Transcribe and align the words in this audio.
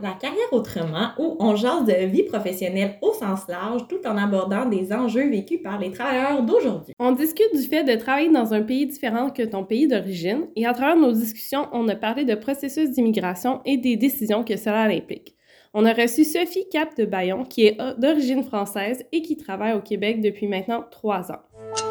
La 0.00 0.12
carrière 0.12 0.52
autrement 0.52 1.10
où 1.18 1.36
on 1.38 1.56
jase 1.56 1.84
de 1.84 2.06
vie 2.06 2.24
professionnelle 2.24 2.98
au 3.02 3.12
sens 3.12 3.48
large 3.48 3.86
tout 3.88 4.06
en 4.06 4.16
abordant 4.16 4.66
des 4.66 4.92
enjeux 4.92 5.28
vécus 5.28 5.60
par 5.62 5.78
les 5.78 5.90
travailleurs 5.90 6.42
d'aujourd'hui. 6.42 6.94
On 6.98 7.12
discute 7.12 7.54
du 7.54 7.62
fait 7.62 7.84
de 7.84 7.94
travailler 7.94 8.30
dans 8.30 8.54
un 8.54 8.62
pays 8.62 8.86
différent 8.86 9.30
que 9.30 9.42
ton 9.42 9.64
pays 9.64 9.88
d'origine 9.88 10.48
et 10.56 10.66
à 10.66 10.74
travers 10.74 10.96
nos 10.96 11.12
discussions, 11.12 11.68
on 11.72 11.88
a 11.88 11.94
parlé 11.94 12.24
de 12.24 12.34
processus 12.34 12.90
d'immigration 12.90 13.60
et 13.64 13.76
des 13.76 13.96
décisions 13.96 14.44
que 14.44 14.56
cela 14.56 14.82
implique. 14.82 15.36
On 15.74 15.84
a 15.84 15.92
reçu 15.92 16.24
Sophie 16.24 16.68
Cap 16.70 16.96
de 16.96 17.04
Bayon 17.04 17.44
qui 17.44 17.66
est 17.66 17.78
d'origine 17.98 18.42
française 18.44 19.04
et 19.12 19.22
qui 19.22 19.36
travaille 19.36 19.74
au 19.74 19.80
Québec 19.80 20.20
depuis 20.20 20.46
maintenant 20.46 20.84
trois 20.90 21.30
ans. 21.30 21.85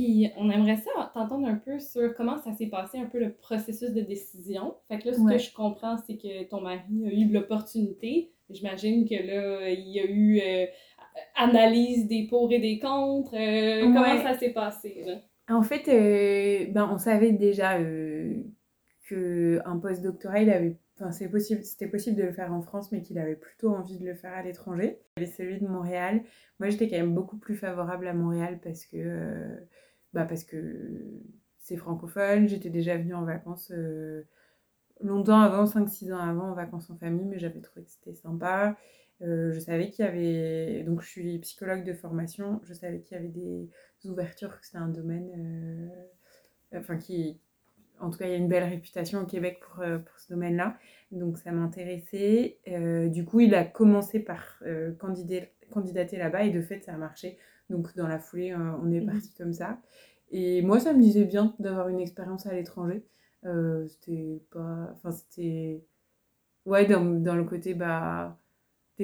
Puis 0.00 0.30
on 0.38 0.48
aimerait 0.48 0.78
ça 0.78 1.10
t'entendre 1.12 1.46
un 1.46 1.56
peu 1.56 1.78
sur 1.78 2.14
comment 2.14 2.38
ça 2.38 2.54
s'est 2.54 2.68
passé 2.68 2.96
un 2.96 3.04
peu 3.04 3.20
le 3.20 3.34
processus 3.34 3.90
de 3.90 4.00
décision. 4.00 4.74
Fait 4.88 4.98
que 4.98 5.08
là, 5.08 5.12
ce 5.12 5.30
que 5.30 5.36
je 5.36 5.52
comprends, 5.52 5.98
c'est 5.98 6.16
que 6.16 6.48
ton 6.48 6.62
mari 6.62 7.04
a 7.04 7.12
eu 7.12 7.30
l'opportunité. 7.30 8.32
J'imagine 8.48 9.06
que 9.06 9.14
là, 9.14 9.68
il 9.68 9.90
y 9.90 10.00
a 10.00 10.06
eu 10.06 10.40
euh, 10.40 10.64
analyse 11.36 12.08
des 12.08 12.26
pour 12.30 12.50
et 12.50 12.60
des 12.60 12.78
contre. 12.78 13.34
Euh, 13.34 13.92
comment 13.92 14.22
ça 14.22 14.38
s'est 14.38 14.54
passé? 14.54 15.02
Là? 15.04 15.20
En 15.54 15.62
fait, 15.62 15.86
euh, 15.88 16.72
ben, 16.72 16.88
on 16.90 16.96
savait 16.96 17.32
déjà 17.32 17.76
qu'un 19.06 19.78
post-doctorat, 19.82 20.40
il 20.40 20.48
avait 20.48 20.76
Enfin, 21.00 21.12
c'est 21.12 21.30
possible, 21.30 21.62
c'était 21.62 21.86
possible 21.86 22.18
de 22.18 22.24
le 22.24 22.32
faire 22.32 22.52
en 22.52 22.60
France, 22.60 22.92
mais 22.92 23.00
qu'il 23.00 23.18
avait 23.18 23.34
plutôt 23.34 23.70
envie 23.70 23.98
de 23.98 24.04
le 24.04 24.14
faire 24.14 24.34
à 24.34 24.42
l'étranger. 24.42 24.98
Il 25.16 25.22
y 25.22 25.24
avait 25.24 25.32
celui 25.32 25.58
de 25.58 25.66
Montréal. 25.66 26.22
Moi, 26.58 26.68
j'étais 26.68 26.90
quand 26.90 26.98
même 26.98 27.14
beaucoup 27.14 27.38
plus 27.38 27.56
favorable 27.56 28.06
à 28.06 28.12
Montréal 28.12 28.60
parce 28.62 28.84
que 28.84 29.48
bah 30.12 30.24
parce 30.24 30.44
que 30.44 31.20
c'est 31.60 31.76
francophone. 31.76 32.48
J'étais 32.48 32.70
déjà 32.70 32.96
venue 32.96 33.14
en 33.14 33.24
vacances 33.24 33.70
euh, 33.70 34.26
longtemps 35.00 35.40
avant, 35.40 35.64
5-6 35.64 36.12
ans 36.12 36.18
avant, 36.18 36.50
en 36.50 36.54
vacances 36.54 36.90
en 36.90 36.96
famille, 36.96 37.26
mais 37.26 37.38
j'avais 37.38 37.60
trouvé 37.60 37.84
que 37.84 37.90
c'était 37.90 38.14
sympa. 38.14 38.76
Euh, 39.22 39.52
je 39.52 39.60
savais 39.60 39.90
qu'il 39.90 40.04
y 40.04 40.08
avait. 40.08 40.82
Donc, 40.82 41.02
je 41.02 41.08
suis 41.08 41.38
psychologue 41.38 41.84
de 41.84 41.92
formation. 41.92 42.60
Je 42.64 42.72
savais 42.74 43.00
qu'il 43.00 43.16
y 43.16 43.20
avait 43.20 43.28
des 43.28 43.68
ouvertures, 44.04 44.58
que 44.58 44.66
c'était 44.66 44.78
un 44.78 44.88
domaine. 44.88 45.30
Euh, 46.74 46.78
enfin, 46.78 46.96
qui. 46.96 47.38
En 48.00 48.10
tout 48.10 48.18
cas, 48.18 48.26
il 48.26 48.30
y 48.30 48.34
a 48.34 48.38
une 48.38 48.48
belle 48.48 48.64
réputation 48.64 49.20
au 49.20 49.26
Québec 49.26 49.60
pour, 49.60 49.84
pour 49.84 50.18
ce 50.18 50.32
domaine-là. 50.32 50.78
Donc, 51.12 51.36
ça 51.36 51.52
m'intéressait. 51.52 52.58
du 53.10 53.26
coup, 53.26 53.40
il 53.40 53.54
a 53.54 53.62
commencé 53.64 54.20
par 54.20 54.62
candidater, 54.98 55.52
candidater 55.70 56.16
là-bas 56.16 56.44
et 56.44 56.50
de 56.50 56.62
fait, 56.62 56.80
ça 56.80 56.94
a 56.94 56.96
marché. 56.96 57.36
Donc 57.70 57.94
dans 57.96 58.08
la 58.08 58.18
foulée, 58.18 58.52
euh, 58.52 58.72
on 58.82 58.90
est 58.90 59.00
mhm. 59.00 59.06
parti 59.06 59.32
comme 59.34 59.52
ça. 59.52 59.78
Et 60.30 60.62
moi, 60.62 60.80
ça 60.80 60.92
me 60.92 61.00
disait 61.00 61.24
bien 61.24 61.54
d'avoir 61.58 61.88
une 61.88 62.00
expérience 62.00 62.46
à 62.46 62.54
l'étranger. 62.54 63.04
Euh, 63.46 63.86
c'était 63.88 64.42
pas. 64.50 64.90
Enfin, 64.94 65.12
c'était. 65.12 65.84
Ouais, 66.66 66.86
dans, 66.86 67.04
dans, 67.04 67.36
le 67.36 67.44
côté, 67.44 67.74
bah 67.74 68.38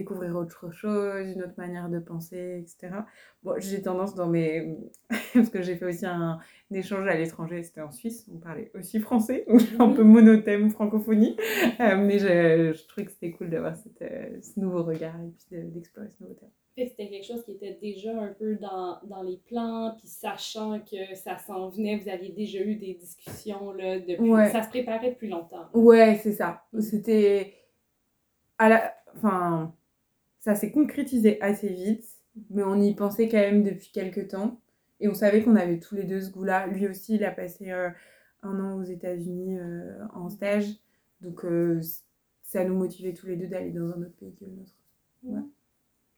découvrir 0.01 0.37
autre 0.37 0.71
chose, 0.73 1.29
une 1.29 1.43
autre 1.43 1.55
manière 1.57 1.89
de 1.89 1.99
penser, 1.99 2.63
etc. 2.63 2.95
Bon, 3.43 3.55
j'ai 3.59 3.83
tendance 3.83 4.15
dans 4.15 4.29
mes... 4.29 4.77
Parce 5.35 5.51
que 5.51 5.63
j'ai 5.63 5.77
fait 5.77 5.87
aussi 5.87 6.07
un, 6.07 6.39
échange 6.71 7.07
à 7.09 7.17
l'étranger, 7.17 7.63
c'était 7.63 7.83
en 7.83 7.93
Suisse, 7.93 8.27
on 8.33 8.39
parlait 8.39 8.71
aussi 8.75 9.01
français, 9.01 9.47
un 9.79 9.91
peu 9.91 10.03
monothème 10.03 10.71
francophonie, 10.71 11.37
euh, 11.81 11.97
mais 11.97 12.19
je, 12.19 12.73
je, 12.73 12.87
trouvais 12.87 13.07
que 13.07 13.13
c'était 13.13 13.31
cool 13.33 13.51
d'avoir 13.51 13.77
ce 13.77 14.61
nouveau 14.61 14.83
regard 14.83 15.17
et 15.21 15.31
puis 15.31 15.63
d'explorer 15.71 16.09
ce 16.11 16.23
nouveau 16.23 16.35
thème 16.35 16.51
c'était 16.85 17.09
quelque 17.09 17.25
chose 17.25 17.43
qui 17.45 17.53
était 17.53 17.79
déjà 17.81 18.13
un 18.21 18.35
peu 18.35 18.57
dans, 18.57 18.99
dans 19.05 19.23
les 19.23 19.39
plans, 19.39 19.95
puis 19.97 20.07
sachant 20.07 20.79
que 20.81 21.15
ça 21.15 21.39
s'en 21.39 21.71
venait, 21.71 21.97
vous 21.97 22.09
aviez 22.09 22.31
déjà 22.31 22.61
eu 22.61 22.75
des 22.75 22.95
discussions 22.95 23.73
là, 23.73 23.99
depuis. 23.99 24.31
Ça 24.53 24.63
se 24.63 24.69
préparait 24.69 25.11
depuis 25.11 25.29
longtemps. 25.29 25.67
Ouais, 25.73 26.21
c'est 26.23 26.33
ça. 26.33 26.65
C'était. 26.81 27.55
À 28.59 28.69
la... 28.69 28.95
Enfin, 29.15 29.75
ça 30.47 30.55
s'est 30.55 30.71
concrétisé 30.71 31.43
assez 31.43 31.69
vite, 31.69 32.07
mais 32.51 32.63
on 32.63 32.81
y 32.81 32.95
pensait 32.95 33.29
quand 33.29 33.39
même 33.39 33.65
depuis 33.65 33.91
quelques 33.93 34.29
temps. 34.29 34.61
Et 35.01 35.09
on 35.09 35.15
savait 35.15 35.43
qu'on 35.43 35.57
avait 35.57 35.81
tous 35.81 35.97
les 35.97 36.05
deux 36.05 36.21
ce 36.21 36.31
goût-là. 36.31 36.69
Lui 36.69 36.87
aussi, 36.87 37.17
il 37.17 37.25
a 37.25 37.33
passé 37.33 37.73
euh, 37.73 37.91
un 38.45 38.61
an 38.61 38.79
aux 38.79 38.85
États-Unis 38.85 39.59
euh, 39.59 39.99
en 40.15 40.29
stage. 40.29 40.69
Donc, 41.21 41.45
euh, 41.45 41.81
ça 42.43 42.63
nous 42.63 42.77
motivait 42.77 43.13
tous 43.13 43.27
les 43.27 43.35
deux 43.35 43.49
d'aller 43.49 43.73
dans 43.73 43.87
un 43.87 44.03
autre 44.03 44.15
pays 44.21 44.37
que 44.39 44.45
le 44.45 44.53
nôtre. 44.53 44.73
Ouais. 45.25 45.43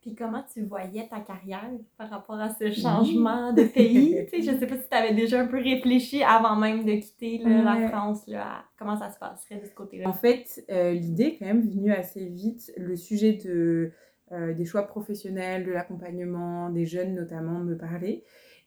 Puis 0.03 0.15
comment 0.15 0.45
tu 0.53 0.63
voyais 0.63 1.09
ta 1.09 1.21
carrière 1.21 1.71
par 1.97 2.11
rapport 2.11 2.39
à 2.39 2.51
ce 2.51 2.71
changement 2.71 3.55
de 3.55 3.65
pays? 3.65 4.27
tu 4.31 4.43
sais, 4.43 4.53
je 4.53 4.59
sais 4.59 4.67
pas 4.67 4.77
si 4.77 4.89
tu 4.89 4.97
avais 4.97 5.15
déjà 5.15 5.41
un 5.41 5.47
peu 5.47 5.57
réfléchi 5.57 6.23
avant 6.23 6.55
même 6.55 6.85
de 6.85 6.93
quitter 6.93 7.39
la 7.39 7.89
France, 7.89 8.27
là, 8.27 8.65
comment 8.79 8.97
ça 8.97 9.11
se 9.11 9.19
passerait 9.19 9.57
de 9.57 9.67
ce 9.67 9.75
côté-là? 9.75 10.09
En 10.09 10.13
fait, 10.13 10.65
euh, 10.71 10.93
l'idée 10.93 11.25
est 11.25 11.39
quand 11.39 11.47
même 11.47 11.63
venue 11.63 11.93
assez 11.93 12.27
vite. 12.27 12.73
Le 12.77 12.95
sujet 12.95 13.33
de, 13.33 13.91
euh, 14.33 14.55
des 14.55 14.65
choix 14.65 14.87
professionnels, 14.87 15.65
de 15.65 15.73
l'accompagnement, 15.73 16.71
des 16.71 16.87
jeunes 16.87 17.15
notamment, 17.15 17.61
me 17.61 17.77
parlait. 17.77 18.25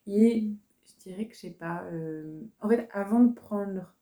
Et 0.07 0.49
je 0.85 1.03
dirais 1.09 1.25
que 1.25 1.35
je 1.35 1.39
sais 1.39 1.51
pas... 1.51 1.83
Euh, 1.91 2.41
en 2.59 2.69
fait, 2.69 2.87
avant 2.91 3.19
de 3.19 3.33
prendre 3.33 3.93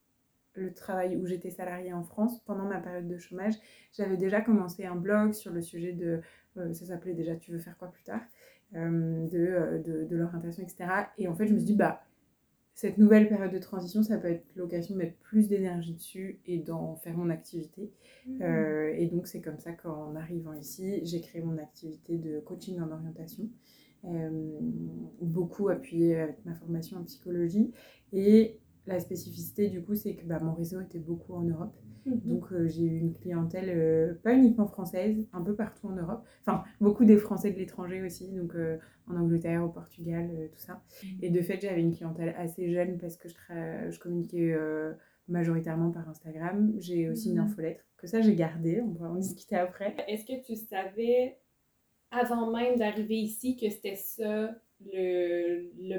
le 0.54 0.74
travail 0.74 1.16
où 1.16 1.26
j'étais 1.26 1.52
salariée 1.52 1.94
en 1.94 2.04
France, 2.04 2.42
pendant 2.46 2.66
ma 2.66 2.80
période 2.80 3.08
de 3.08 3.18
chômage, 3.18 3.54
j'avais 3.94 4.18
déjà 4.18 4.42
commencé 4.42 4.86
un 4.86 4.96
blog 4.96 5.34
sur 5.34 5.52
le 5.52 5.62
sujet 5.62 5.94
de 5.94 6.22
euh, 6.58 6.74
ça 6.74 6.86
s'appelait 6.86 7.14
déjà 7.14 7.36
Tu 7.36 7.52
veux 7.52 7.60
faire 7.60 7.78
quoi 7.78 7.90
plus 7.90 8.04
tard, 8.04 8.22
euh, 8.76 9.28
de, 9.28 9.82
de, 10.08 10.16
l'orientation, 10.16 10.64
etc. 10.64 10.90
Et 11.18 11.28
en 11.28 11.36
fait, 11.36 11.48
je 11.48 11.54
me 11.54 11.60
suis 11.60 11.68
dit, 11.68 11.76
bah, 11.76 12.04
cette 12.80 12.98
nouvelle 12.98 13.28
période 13.28 13.52
de 13.52 13.58
transition, 13.58 14.04
ça 14.04 14.18
peut 14.18 14.30
être 14.30 14.46
l'occasion 14.56 14.96
de 14.96 15.00
mettre 15.00 15.18
plus 15.18 15.50
d'énergie 15.50 15.96
dessus 15.96 16.40
et 16.46 16.60
d'en 16.60 16.96
faire 16.96 17.18
mon 17.18 17.30
activité. 17.30 17.92
Mmh. 18.26 18.42
et 18.96 19.06
donc, 19.08 19.28
c'est 19.28 19.42
comme 19.42 19.60
ça 19.60 19.74
qu'en 19.74 20.16
arrivant 20.16 20.54
ici, 20.54 21.02
j'ai 21.04 21.20
créé 21.20 21.42
mon 21.42 21.58
activité 21.58 22.18
de 22.18 22.40
coaching 22.40 22.80
en 22.80 22.90
orientation, 22.90 23.50
beaucoup 25.22 25.68
appuyé 25.68 26.22
avec 26.22 26.46
ma 26.46 26.56
formation 26.56 27.00
en 27.00 27.04
psychologie. 27.04 27.74
Et 28.14 28.62
la 28.90 29.00
spécificité, 29.00 29.70
du 29.70 29.82
coup, 29.82 29.96
c'est 29.96 30.16
que 30.16 30.26
bah, 30.26 30.40
mon 30.42 30.54
réseau 30.54 30.82
était 30.82 31.00
beaucoup 31.00 31.34
en 31.34 31.44
Europe. 31.44 31.76
Mhm. 32.06 32.22
Donc 32.26 32.52
euh, 32.52 32.68
j'ai 32.68 32.84
eu 32.84 33.00
une 33.00 33.14
clientèle 33.14 33.70
euh, 33.70 34.14
pas 34.24 34.34
uniquement 34.34 34.68
française, 34.68 35.26
un 35.34 35.42
peu 35.42 35.56
partout 35.56 35.88
en 35.88 35.96
Europe. 35.96 36.26
Enfin, 36.42 36.64
beaucoup 36.82 37.06
des 37.06 37.18
Français 37.18 37.52
de 37.52 37.58
l'étranger 37.58 38.02
aussi, 38.02 38.32
donc 38.32 38.56
euh, 38.56 38.78
en 39.08 39.16
Angleterre, 39.16 39.64
au 39.64 39.70
Portugal, 39.70 40.30
tout 40.52 40.60
ça. 40.60 40.82
Mhm. 41.04 41.10
Et 41.22 41.30
de 41.30 41.42
fait, 41.42 41.60
j'avais 41.62 41.82
une 41.82 41.94
clientèle 41.94 42.36
assez 42.38 42.72
jeune 42.72 42.98
parce 42.98 43.18
que 43.18 43.28
je, 43.28 43.36
je 43.90 44.00
communiquais 44.00 44.56
majoritairement 45.28 45.92
par 45.92 46.08
Instagram. 46.10 46.74
J'ai 46.78 47.10
aussi 47.10 47.30
une 47.30 47.38
mhm. 47.38 47.46
infolettre, 47.46 47.84
que 47.98 48.08
ça 48.08 48.22
j'ai 48.22 48.36
gardé, 48.36 48.82
on 48.82 48.92
va 48.94 49.10
en 49.10 49.16
discuter 49.16 49.56
après. 49.56 49.96
Est-ce 50.08 50.26
que 50.26 50.46
tu 50.46 50.56
savais, 50.56 51.38
avant 52.12 52.52
même 52.52 52.78
d'arriver 52.78 53.18
ici, 53.18 53.56
que 53.56 53.70
c'était 53.70 53.96
ça 53.96 54.56
le, 54.86 55.49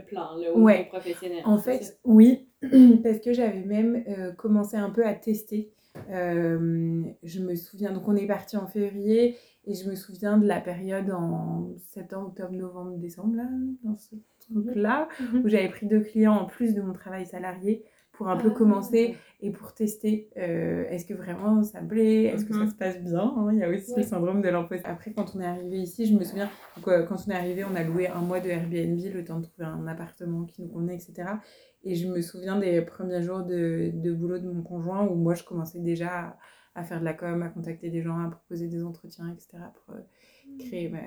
le 0.01 0.07
plan, 0.07 0.37
le 0.37 0.57
haut 0.57 0.85
professionnel. 0.89 1.43
En 1.45 1.59
fait, 1.59 1.99
oui, 2.05 2.49
parce 3.03 3.21
que 3.21 3.33
j'avais 3.33 3.63
même 3.63 4.05
commencé 4.37 4.77
un 4.77 4.91
peu 4.91 5.07
à 5.07 5.15
tester 5.15 5.73
euh, 6.11 7.03
je 7.23 7.41
me 7.41 7.55
souviens, 7.57 7.93
donc 7.93 8.07
on 8.07 8.17
est 8.17 8.27
parti 8.27 8.57
en 8.57 8.67
février 8.67 9.37
et 9.67 9.75
je 9.75 9.89
me 9.89 9.95
souviens 9.95 10.39
de 10.39 10.47
la 10.47 10.61
période 10.61 11.11
en 11.11 11.71
septembre, 11.79 12.29
octobre, 12.29 12.53
novembre, 12.53 12.97
décembre, 12.99 13.37
là, 13.37 13.49
dans 13.83 13.97
ce 13.97 14.15
truc-là, 14.41 15.09
mhm. 15.21 15.43
où 15.45 15.49
j'avais 15.49 15.69
pris 15.69 15.87
deux 15.87 16.01
clients 16.01 16.35
en 16.35 16.47
plus 16.47 16.75
de 16.75 16.81
mon 16.81 16.93
travail 16.93 17.27
salarié 17.27 17.85
pour 18.21 18.29
un 18.29 18.37
peu 18.37 18.51
commencer 18.51 19.17
et 19.41 19.51
pour 19.51 19.73
tester 19.73 20.29
euh, 20.37 20.85
est-ce 20.91 21.07
que 21.07 21.15
vraiment 21.15 21.63
ça 21.63 21.81
me 21.81 21.89
plaît, 21.89 22.25
est-ce 22.25 22.45
que 22.45 22.53
ça 22.53 22.65
mhm. 22.65 22.71
se 22.71 22.75
passe 22.75 23.01
bien? 23.01 23.23
Hein. 23.35 23.49
Il 23.55 23.61
y 23.61 23.63
a 23.63 23.71
aussi 23.71 23.95
le 23.97 24.03
syndrome 24.03 24.43
de 24.43 24.51
l'imposteur. 24.51 24.91
Après, 24.91 25.11
quand 25.11 25.35
on 25.35 25.41
est 25.41 25.47
arrivé 25.47 25.79
ici, 25.79 26.05
je 26.05 26.15
me 26.15 26.23
souviens, 26.23 26.51
euh, 26.87 27.07
quand 27.07 27.17
on 27.27 27.31
est 27.31 27.35
arrivé, 27.35 27.65
on 27.65 27.75
a 27.75 27.83
loué 27.83 28.09
un 28.09 28.21
mois 28.21 28.41
de 28.41 28.51
Airbnb, 28.51 29.01
le 29.15 29.25
temps 29.25 29.39
de 29.39 29.47
trouver 29.47 29.67
un 29.69 29.87
appartement 29.87 30.45
qui 30.45 30.61
nous 30.61 30.69
convenait, 30.69 30.97
etc. 30.97 31.31
Et 31.83 31.95
je 31.95 32.09
me 32.09 32.21
souviens 32.21 32.59
des 32.59 32.83
premiers 32.83 33.23
jours 33.23 33.41
de, 33.43 33.91
de 33.95 34.13
boulot 34.13 34.39
de 34.39 34.51
mon 34.51 34.61
conjoint 34.61 35.07
où 35.07 35.15
moi 35.15 35.33
je 35.33 35.43
commençais 35.43 35.81
déjà 35.81 36.37
à, 36.75 36.85
faire 36.85 37.01
de 37.01 37.07
la 37.07 37.15
com, 37.15 37.41
à 37.41 37.49
contacter 37.49 37.89
des 37.89 38.03
gens, 38.03 38.19
à 38.19 38.29
proposer 38.29 38.69
des 38.69 38.85
entretiens, 38.85 39.31
etc. 39.33 39.65
pour 39.73 39.95
euh, 39.95 39.99
mmh. 39.99 40.59
créer 40.59 40.91
ma, 40.91 41.01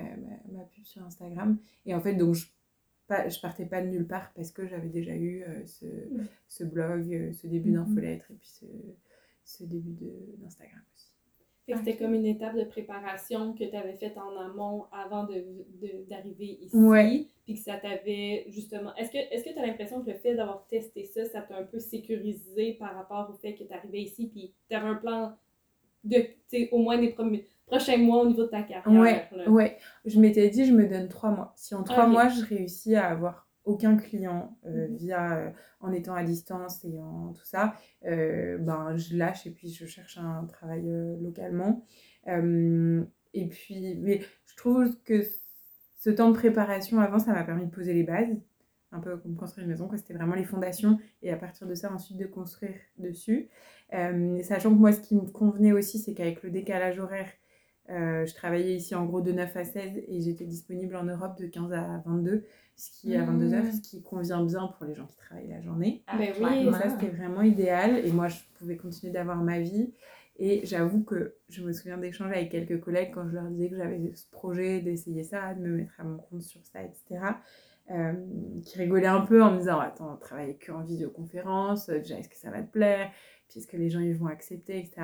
ma, 0.51 0.63
pub 0.63 0.83
sur 0.83 1.03
Instagram. 1.03 1.59
Et 1.85 1.93
en 1.93 1.99
fait, 1.99 2.15
donc 2.15 2.33
je, 2.33 2.47
pas, 3.07 3.29
je 3.29 3.39
partais 3.39 3.65
pas 3.65 3.81
de 3.81 3.87
nulle 3.87 4.07
part 4.07 4.31
parce 4.35 4.51
que 4.51 4.67
j'avais 4.67 4.89
déjà 4.89 5.15
eu 5.15 5.43
euh, 5.43 5.65
ce, 5.65 5.85
ce, 6.47 6.63
blog, 6.63 7.13
euh, 7.13 7.33
ce 7.33 7.47
début 7.47 7.71
d'infolettre 7.71 8.31
et 8.31 8.35
puis 8.35 8.49
ce, 8.49 8.65
ce 9.43 9.63
début 9.63 9.95
d'Instagram 10.37 10.81
aussi. 10.93 11.13
C'était 11.65 11.95
comme 11.95 12.13
une 12.13 12.25
étape 12.25 12.57
de 12.57 12.65
préparation 12.65 13.53
que 13.53 13.63
tu 13.63 13.75
avais 13.75 13.93
faite 13.93 14.17
en 14.17 14.37
amont 14.37 14.85
avant 14.91 15.23
d'arriver 15.23 16.57
de, 16.59 16.65
ici. 16.65 16.75
Puis 17.45 17.55
que 17.55 17.59
ça 17.61 17.77
t'avait 17.77 18.45
justement. 18.49 18.93
Est-ce 18.95 19.11
que 19.11 19.17
est-ce 19.17 19.45
que 19.45 19.53
tu 19.53 19.59
as 19.59 19.65
l'impression 19.65 20.01
que 20.01 20.09
le 20.09 20.17
fait 20.17 20.35
d'avoir 20.35 20.67
testé 20.67 21.05
ça, 21.05 21.25
ça 21.25 21.41
t'a 21.41 21.57
un 21.57 21.63
peu 21.63 21.79
sécurisé 21.79 22.73
par 22.73 22.93
rapport 22.95 23.29
au 23.29 23.37
fait 23.37 23.53
que 23.55 23.63
tu 23.63 23.73
arrivé 23.73 24.01
ici, 24.01 24.27
puis 24.27 24.53
tu 24.69 24.75
avais 24.75 24.87
un 24.87 24.95
plan 24.95 25.37
de, 26.03 26.17
au 26.71 26.79
moins 26.79 26.97
des 26.97 27.09
premiers, 27.09 27.45
prochains 27.65 27.97
mois 27.97 28.21
au 28.23 28.27
niveau 28.27 28.43
de 28.43 28.49
ta 28.49 28.63
carrière? 28.63 29.01
Ouais, 29.01 29.27
ouais. 29.47 29.77
Je 30.05 30.19
m'étais 30.19 30.49
dit, 30.49 30.65
je 30.65 30.73
me 30.73 30.87
donne 30.87 31.07
trois 31.07 31.31
mois. 31.31 31.53
Si 31.55 31.73
en 31.75 31.83
trois 31.83 32.07
mois, 32.07 32.27
je 32.29 32.43
réussis 32.45 32.95
à 32.95 33.07
avoir 33.09 33.47
aucun 33.65 33.95
client 33.95 34.57
Mhm. 34.65 34.95
via 34.95 35.53
en 35.79 35.91
étant 35.93 36.13
à 36.15 36.23
distance 36.23 36.83
et 36.83 36.99
en 36.99 37.31
tout 37.33 37.45
ça, 37.45 37.73
ben 38.03 38.95
je 38.97 39.15
lâche 39.15 39.47
et 39.47 39.51
puis 39.51 39.69
je 39.69 39.85
cherche 39.85 40.17
un 40.17 40.45
travail 40.45 40.83
localement. 41.21 41.85
et 43.35 43.47
puis, 43.47 43.95
mais 44.01 44.21
je 44.45 44.55
trouve 44.57 44.95
que 45.03 45.21
ce 45.97 46.09
temps 46.09 46.29
de 46.29 46.35
préparation 46.35 46.99
avant, 46.99 47.19
ça 47.19 47.31
m'a 47.33 47.43
permis 47.43 47.65
de 47.65 47.71
poser 47.71 47.93
les 47.93 48.03
bases 48.03 48.35
un 48.91 48.99
peu 48.99 49.17
comme 49.17 49.35
construire 49.35 49.65
une 49.65 49.71
maison, 49.71 49.87
quoi. 49.87 49.97
C'était 49.97 50.13
vraiment 50.13 50.35
les 50.35 50.43
fondations 50.43 50.99
et 51.23 51.31
à 51.31 51.35
partir 51.35 51.65
de 51.65 51.73
ça, 51.73 51.91
ensuite 51.91 52.17
de 52.17 52.27
construire 52.27 52.75
dessus. 52.99 53.49
Euh, 53.93 54.39
sachant 54.43 54.69
que 54.69 54.75
moi, 54.79 54.91
ce 54.91 54.99
qui 55.01 55.15
me 55.15 55.21
convenait 55.31 55.71
aussi, 55.71 55.97
c'est 55.97 56.13
qu'avec 56.13 56.43
le 56.43 56.51
décalage 56.51 56.99
horaire, 56.99 57.27
euh, 57.89 58.25
je 58.25 58.33
travaillais 58.33 58.75
ici 58.75 58.95
en 58.95 59.05
gros 59.05 59.21
de 59.21 59.31
9 59.31 59.57
à 59.57 59.63
16 59.65 60.03
et 60.07 60.21
j'étais 60.21 60.45
disponible 60.45 60.95
en 60.95 61.03
Europe 61.03 61.37
de 61.37 61.47
15 61.47 61.73
à 61.73 62.01
22, 62.05 62.45
ce 62.75 62.91
qui, 62.91 63.15
à 63.15 63.23
22 63.23 63.53
heures, 63.53 63.73
ce 63.73 63.81
qui 63.81 64.01
convient 64.01 64.43
bien 64.43 64.67
pour 64.67 64.85
les 64.85 64.95
gens 64.95 65.05
qui 65.05 65.17
travaillent 65.17 65.49
la 65.49 65.61
journée. 65.61 66.03
Ah, 66.07 66.17
oui, 66.17 66.71
ça, 66.71 66.89
c'était 66.89 67.13
vraiment 67.13 67.41
idéal. 67.41 68.05
Et 68.05 68.11
moi, 68.11 68.29
je 68.29 68.37
pouvais 68.57 68.77
continuer 68.77 69.11
d'avoir 69.11 69.37
ma 69.37 69.59
vie. 69.59 69.93
Et 70.37 70.65
j'avoue 70.65 71.03
que 71.03 71.35
je 71.49 71.63
me 71.63 71.73
souviens 71.73 71.97
d'échanger 71.97 72.33
avec 72.33 72.49
quelques 72.49 72.79
collègues 72.79 73.11
quand 73.13 73.27
je 73.27 73.35
leur 73.35 73.43
disais 73.49 73.69
que 73.69 73.77
j'avais 73.77 74.11
ce 74.15 74.27
projet 74.31 74.79
d'essayer 74.81 75.23
ça, 75.23 75.53
de 75.53 75.59
me 75.59 75.77
mettre 75.77 75.99
à 75.99 76.03
mon 76.03 76.17
compte 76.17 76.41
sur 76.41 76.61
ça, 76.65 76.81
etc. 76.81 77.21
Euh, 77.91 78.13
qui 78.63 78.77
rigolait 78.77 79.07
un 79.07 79.21
peu 79.21 79.43
en 79.43 79.51
me 79.51 79.59
disant 79.59 79.79
Attends, 79.79 80.13
on 80.13 80.17
travaille 80.17 80.57
qu'en 80.57 80.81
visioconférence, 80.81 81.89
déjà, 81.89 82.17
est-ce 82.17 82.29
que 82.29 82.37
ça 82.37 82.49
va 82.49 82.63
te 82.63 82.71
plaire? 82.71 83.11
Puis 83.49 83.59
est-ce 83.59 83.67
que 83.67 83.77
les 83.77 83.89
gens 83.89 83.99
ils 83.99 84.15
vont 84.15 84.27
accepter, 84.27 84.79
etc. 84.79 85.01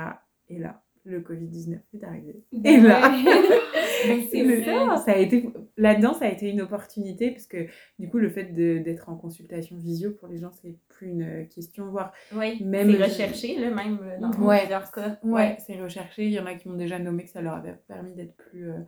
Et 0.47 0.57
là, 0.57 0.81
le 1.05 1.21
Covid-19 1.21 1.79
est 1.93 2.03
arrivé. 2.03 2.43
Et 2.63 2.79
là, 2.79 3.11
c'est 4.31 4.63
ça. 4.63 4.97
ça 4.97 5.11
a 5.11 5.17
été 5.17 5.49
là-dedans, 5.77 6.13
ça 6.13 6.25
a 6.25 6.29
été 6.29 6.49
une 6.49 6.61
opportunité 6.61 7.31
parce 7.31 7.47
que 7.47 7.67
du 7.97 8.09
coup, 8.09 8.17
le 8.17 8.29
fait 8.29 8.45
d'être 8.53 9.09
en 9.09 9.15
consultation 9.15 9.77
visio 9.77 10.11
pour 10.11 10.27
les 10.27 10.37
gens, 10.37 10.51
c'est 10.51 10.75
plus 10.87 11.09
une 11.09 11.47
question, 11.47 11.89
voire 11.89 12.11
oui, 12.33 12.63
même 12.63 12.91
c'est 12.91 13.03
recherché, 13.03 13.59
là, 13.59 13.71
même 13.71 13.99
dans 14.19 14.31
ouais, 14.45 14.59
plusieurs 14.59 14.91
cas. 14.91 15.19
Ouais, 15.23 15.57
c'est 15.65 15.81
recherché. 15.81 16.25
Il 16.25 16.31
y 16.31 16.39
en 16.39 16.45
a 16.45 16.55
qui 16.55 16.67
m'ont 16.69 16.77
déjà 16.77 16.99
nommé 16.99 17.23
que 17.23 17.29
ça 17.29 17.41
leur 17.41 17.55
avait 17.55 17.77
permis 17.87 18.13
d'être 18.13 18.35
plus, 18.35 18.69
euh, 18.69 18.79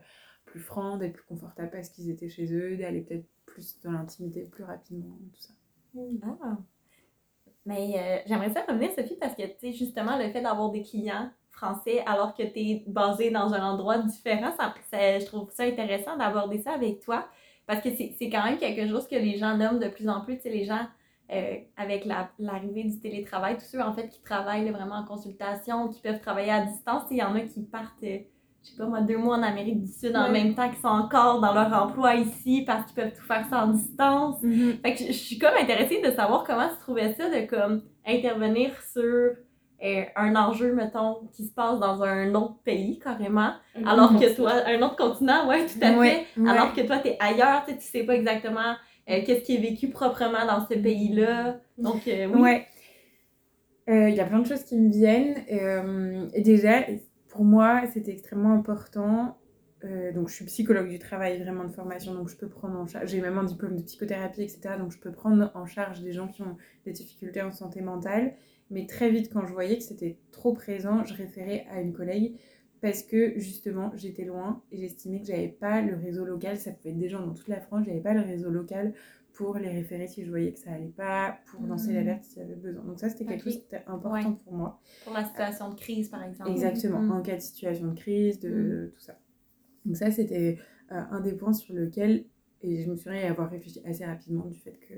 plus 0.44 0.60
franc, 0.60 0.96
d'être 0.96 1.14
plus 1.14 1.24
confortable 1.24 1.70
parce 1.70 1.88
qu'ils 1.88 2.10
étaient 2.10 2.28
chez 2.28 2.52
eux, 2.54 2.76
d'aller 2.76 3.00
peut-être 3.00 3.26
plus 3.46 3.80
dans 3.82 3.92
l'intimité 3.92 4.42
plus 4.42 4.64
rapidement, 4.64 5.18
tout 5.32 5.40
ça. 5.40 5.52
Ah. 6.22 6.58
Mais 7.64 7.94
euh, 7.96 8.18
j'aimerais 8.26 8.50
ça 8.50 8.64
revenir, 8.66 8.90
Sophie, 8.92 9.16
parce 9.20 9.34
que, 9.34 9.42
tu 9.42 9.52
sais, 9.60 9.72
justement, 9.72 10.18
le 10.18 10.30
fait 10.30 10.42
d'avoir 10.42 10.70
des 10.70 10.82
clients 10.82 11.30
français 11.52 12.02
alors 12.06 12.34
que 12.34 12.42
tu 12.42 12.58
es 12.58 12.84
basé 12.86 13.30
dans 13.30 13.52
un 13.52 13.62
endroit 13.62 13.98
différent, 13.98 14.52
ça, 14.58 14.74
je 14.92 15.24
trouve 15.26 15.50
ça 15.50 15.64
intéressant 15.64 16.16
d'aborder 16.16 16.58
ça 16.58 16.72
avec 16.72 17.00
toi. 17.00 17.26
Parce 17.66 17.80
que 17.80 17.90
c'est 17.90 18.28
quand 18.30 18.44
même 18.44 18.58
quelque 18.58 18.88
chose 18.88 19.06
que 19.06 19.14
les 19.14 19.38
gens 19.38 19.56
nomment 19.56 19.78
de 19.78 19.88
plus 19.88 20.08
en 20.08 20.22
plus, 20.22 20.36
tu 20.36 20.42
sais, 20.42 20.50
les 20.50 20.64
gens 20.64 20.86
euh, 21.32 21.56
avec 21.76 22.04
l'arrivée 22.38 22.84
du 22.84 22.98
télétravail, 22.98 23.56
tous 23.56 23.64
ceux 23.64 23.80
en 23.80 23.94
fait 23.94 24.08
qui 24.08 24.20
travaillent 24.20 24.68
vraiment 24.70 24.96
en 24.96 25.04
consultation, 25.04 25.88
qui 25.88 26.02
peuvent 26.02 26.20
travailler 26.20 26.50
à 26.50 26.66
distance, 26.66 27.04
il 27.10 27.18
y 27.18 27.22
en 27.22 27.34
a 27.36 27.40
qui 27.40 27.62
partent 27.62 28.02
euh, 28.02 28.18
je 28.62 28.70
sais 28.70 28.76
pas 28.76 28.86
moi, 28.86 29.00
deux 29.00 29.16
mois 29.16 29.36
en 29.36 29.42
Amérique 29.42 29.80
du 29.80 29.90
Sud 29.90 30.14
en 30.14 30.30
même 30.30 30.54
temps 30.54 30.68
qu'ils 30.68 30.78
sont 30.78 30.86
encore 30.86 31.40
dans 31.40 31.52
leur 31.52 31.72
emploi 31.72 32.14
ici 32.14 32.62
parce 32.64 32.86
qu'ils 32.86 33.02
peuvent 33.02 33.12
tout 33.12 33.24
faire 33.24 33.44
ça 33.48 33.64
en 33.64 33.68
distance. 33.68 34.40
Mm-hmm. 34.42 34.80
Fait 34.82 34.94
que 34.94 35.04
je, 35.06 35.12
suis 35.12 35.38
comme 35.38 35.54
intéressée 35.60 36.00
de 36.00 36.10
savoir 36.12 36.44
comment 36.44 36.68
tu 36.68 36.78
trouvais 36.80 37.12
ça 37.14 37.28
de 37.28 37.46
comme 37.46 37.82
intervenir 38.06 38.70
sur 38.92 39.32
euh, 39.82 40.02
un 40.16 40.36
enjeu, 40.36 40.72
mettons, 40.74 41.28
qui 41.32 41.44
se 41.44 41.52
passe 41.52 41.80
dans 41.80 42.02
un 42.02 42.34
autre 42.34 42.58
pays 42.64 42.98
carrément, 42.98 43.52
alors 43.84 44.18
que 44.18 44.34
toi, 44.34 44.52
un 44.66 44.80
autre 44.82 44.96
continent, 44.96 45.48
ouais, 45.48 45.66
tout 45.66 45.78
à 45.82 46.02
fait, 46.02 46.26
alors 46.46 46.72
que 46.72 46.82
toi, 46.82 46.98
tu 46.98 47.08
es 47.08 47.16
ailleurs, 47.20 47.64
tu 47.66 47.74
sais 47.80 48.04
pas 48.04 48.14
exactement 48.14 48.74
euh, 49.10 49.20
qu'est-ce 49.26 49.42
qui 49.42 49.56
est 49.56 49.60
vécu 49.60 49.88
proprement 49.88 50.46
dans 50.46 50.66
ce 50.66 50.74
pays-là. 50.74 51.58
Donc, 51.78 52.06
euh, 52.06 52.28
oui. 52.32 52.40
Ouais. 52.40 52.66
Il 53.88 54.14
y 54.14 54.20
a 54.20 54.24
plein 54.24 54.38
de 54.38 54.46
choses 54.46 54.62
qui 54.62 54.76
me 54.76 54.90
viennent. 54.90 56.30
déjà, 56.36 56.84
pour 57.28 57.44
moi, 57.44 57.82
c'était 57.92 58.12
extrêmement 58.12 58.52
important. 58.52 59.36
Euh, 59.84 60.12
donc, 60.12 60.28
je 60.28 60.34
suis 60.34 60.44
psychologue 60.44 60.88
du 60.88 60.98
travail, 60.98 61.42
vraiment 61.42 61.64
de 61.64 61.72
formation, 61.72 62.14
donc 62.14 62.28
je 62.28 62.36
peux 62.36 62.48
prendre 62.48 62.78
en 62.78 62.86
charge. 62.86 63.10
J'ai 63.10 63.20
même 63.20 63.38
un 63.38 63.44
diplôme 63.44 63.76
de 63.76 63.82
psychothérapie, 63.82 64.42
etc. 64.42 64.76
Donc, 64.78 64.92
je 64.92 64.98
peux 64.98 65.10
prendre 65.10 65.50
en 65.54 65.66
charge 65.66 66.00
des 66.00 66.12
gens 66.12 66.28
qui 66.28 66.42
ont 66.42 66.56
des 66.84 66.92
difficultés 66.92 67.42
en 67.42 67.52
santé 67.52 67.80
mentale. 67.80 68.34
Mais 68.72 68.86
très 68.86 69.10
vite, 69.10 69.30
quand 69.32 69.46
je 69.46 69.52
voyais 69.52 69.76
que 69.76 69.84
c'était 69.84 70.18
trop 70.32 70.54
présent, 70.54 71.04
je 71.04 71.14
référais 71.14 71.66
à 71.70 71.80
une 71.80 71.92
collègue 71.92 72.36
parce 72.80 73.04
que 73.04 73.38
justement, 73.38 73.92
j'étais 73.94 74.24
loin 74.24 74.62
et 74.72 74.78
j'estimais 74.78 75.20
que 75.20 75.26
j'avais 75.26 75.48
pas 75.48 75.80
le 75.82 75.94
réseau 75.94 76.24
local. 76.24 76.56
Ça 76.56 76.72
pouvait 76.72 76.90
être 76.90 76.98
des 76.98 77.08
gens 77.08 77.24
dans 77.24 77.34
toute 77.34 77.48
la 77.48 77.60
France, 77.60 77.84
j'avais 77.86 78.00
pas 78.00 78.14
le 78.14 78.22
réseau 78.22 78.50
local 78.50 78.94
pour 79.34 79.56
les 79.56 79.68
référer 79.68 80.06
si 80.06 80.24
je 80.24 80.30
voyais 80.30 80.52
que 80.52 80.58
ça 80.58 80.72
allait 80.72 80.92
pas, 80.94 81.38
pour 81.46 81.64
lancer 81.66 81.90
mmh. 81.90 81.94
l'alerte 81.94 82.24
s'il 82.24 82.38
y 82.38 82.44
avait 82.44 82.54
besoin. 82.54 82.82
Donc 82.84 82.98
ça, 82.98 83.08
c'était 83.08 83.24
quelque 83.24 83.44
chose 83.44 83.58
qui 83.58 83.64
était 83.64 83.84
important 83.86 84.34
pour 84.34 84.52
moi. 84.52 84.80
Pour 85.04 85.14
la 85.14 85.24
situation 85.24 85.70
de 85.70 85.74
crise, 85.74 86.08
par 86.08 86.22
exemple. 86.22 86.50
Exactement, 86.50 87.00
mmh. 87.00 87.12
en 87.12 87.22
cas 87.22 87.36
de 87.36 87.40
situation 87.40 87.88
de 87.88 87.94
crise, 87.94 88.40
de, 88.40 88.50
mmh. 88.50 88.90
tout 88.90 89.00
ça. 89.00 89.18
Donc 89.84 89.96
ça, 89.96 90.10
c'était 90.10 90.58
euh, 90.90 91.00
un 91.10 91.20
des 91.20 91.32
points 91.32 91.52
sur 91.52 91.74
lequel, 91.74 92.24
et 92.62 92.82
je 92.82 92.90
me 92.90 92.96
souviens 92.96 93.30
avoir 93.30 93.50
réfléchi 93.50 93.80
assez 93.86 94.04
rapidement 94.04 94.46
du 94.46 94.58
fait 94.58 94.78
que, 94.88 94.94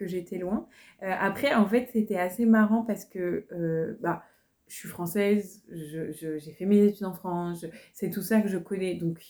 que 0.00 0.08
j'étais 0.08 0.38
loin. 0.38 0.66
Euh, 1.02 1.12
après, 1.20 1.54
en 1.54 1.66
fait, 1.66 1.90
c'était 1.92 2.16
assez 2.16 2.46
marrant 2.46 2.82
parce 2.82 3.04
que, 3.04 3.46
euh, 3.52 3.96
bah, 4.00 4.22
je 4.70 4.76
suis 4.76 4.88
française, 4.88 5.62
j'ai 5.70 6.52
fait 6.52 6.64
mes 6.64 6.84
études 6.84 7.04
en 7.04 7.12
France, 7.12 7.66
c'est 7.92 8.10
tout 8.10 8.22
ça 8.22 8.40
que 8.40 8.48
je 8.48 8.56
connais. 8.56 8.94
Donc, 8.94 9.20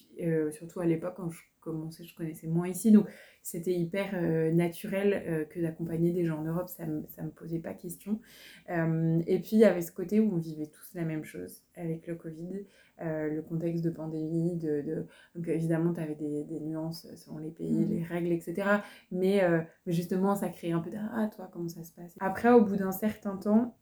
surtout 0.52 0.80
à 0.80 0.86
l'époque, 0.86 1.14
quand 1.16 1.30
je 1.30 1.40
commençais, 1.60 2.04
je 2.04 2.14
connaissais 2.14 2.46
moins 2.46 2.68
ici. 2.68 2.92
Donc, 2.92 3.06
c'était 3.42 3.72
hyper 3.72 4.10
euh, 4.14 4.52
naturel 4.52 5.24
euh, 5.26 5.44
que 5.44 5.60
d'accompagner 5.60 6.12
des 6.12 6.24
gens 6.24 6.40
en 6.40 6.44
Europe, 6.44 6.68
ça 6.68 6.86
ne 6.86 7.00
me, 7.00 7.30
posait 7.30 7.58
pas 7.58 7.72
question. 7.72 8.20
Euh, 8.68 9.20
et 9.26 9.38
puis 9.38 9.52
il 9.52 9.60
y 9.60 9.64
avait 9.64 9.82
ce 9.82 9.92
côté 9.92 10.20
où 10.20 10.34
on 10.34 10.38
vivait 10.38 10.66
tous 10.66 10.94
la 10.94 11.04
même 11.04 11.24
chose 11.24 11.62
avec 11.74 12.06
le 12.06 12.14
Covid, 12.16 12.66
le 13.02 13.40
contexte 13.40 13.82
de 13.82 13.88
pandémie, 13.88 14.56
de, 14.56 15.06
donc 15.34 15.48
évidemment 15.48 15.94
tu 15.94 16.00
avais 16.00 16.14
des, 16.14 16.44
des, 16.44 16.60
nuances 16.60 17.06
selon 17.16 17.38
les 17.38 17.50
pays, 17.50 17.86
mmh. 17.86 17.88
les 17.88 18.02
règles, 18.02 18.32
etc. 18.32 18.68
Mais, 19.10 19.40
justement 19.86 20.36
ça 20.36 20.50
créait 20.50 20.72
un 20.72 20.80
peu 20.80 20.90
de 20.90 20.98
ah 20.98 21.30
toi 21.34 21.48
comment 21.50 21.70
ça 21.70 21.82
se 21.82 21.92
passe? 21.92 22.14
Après 22.20 22.50
au 22.50 22.62
bout 22.62 22.76
d'un 22.76 22.92
certain 22.92 23.38
temps, 23.38 23.74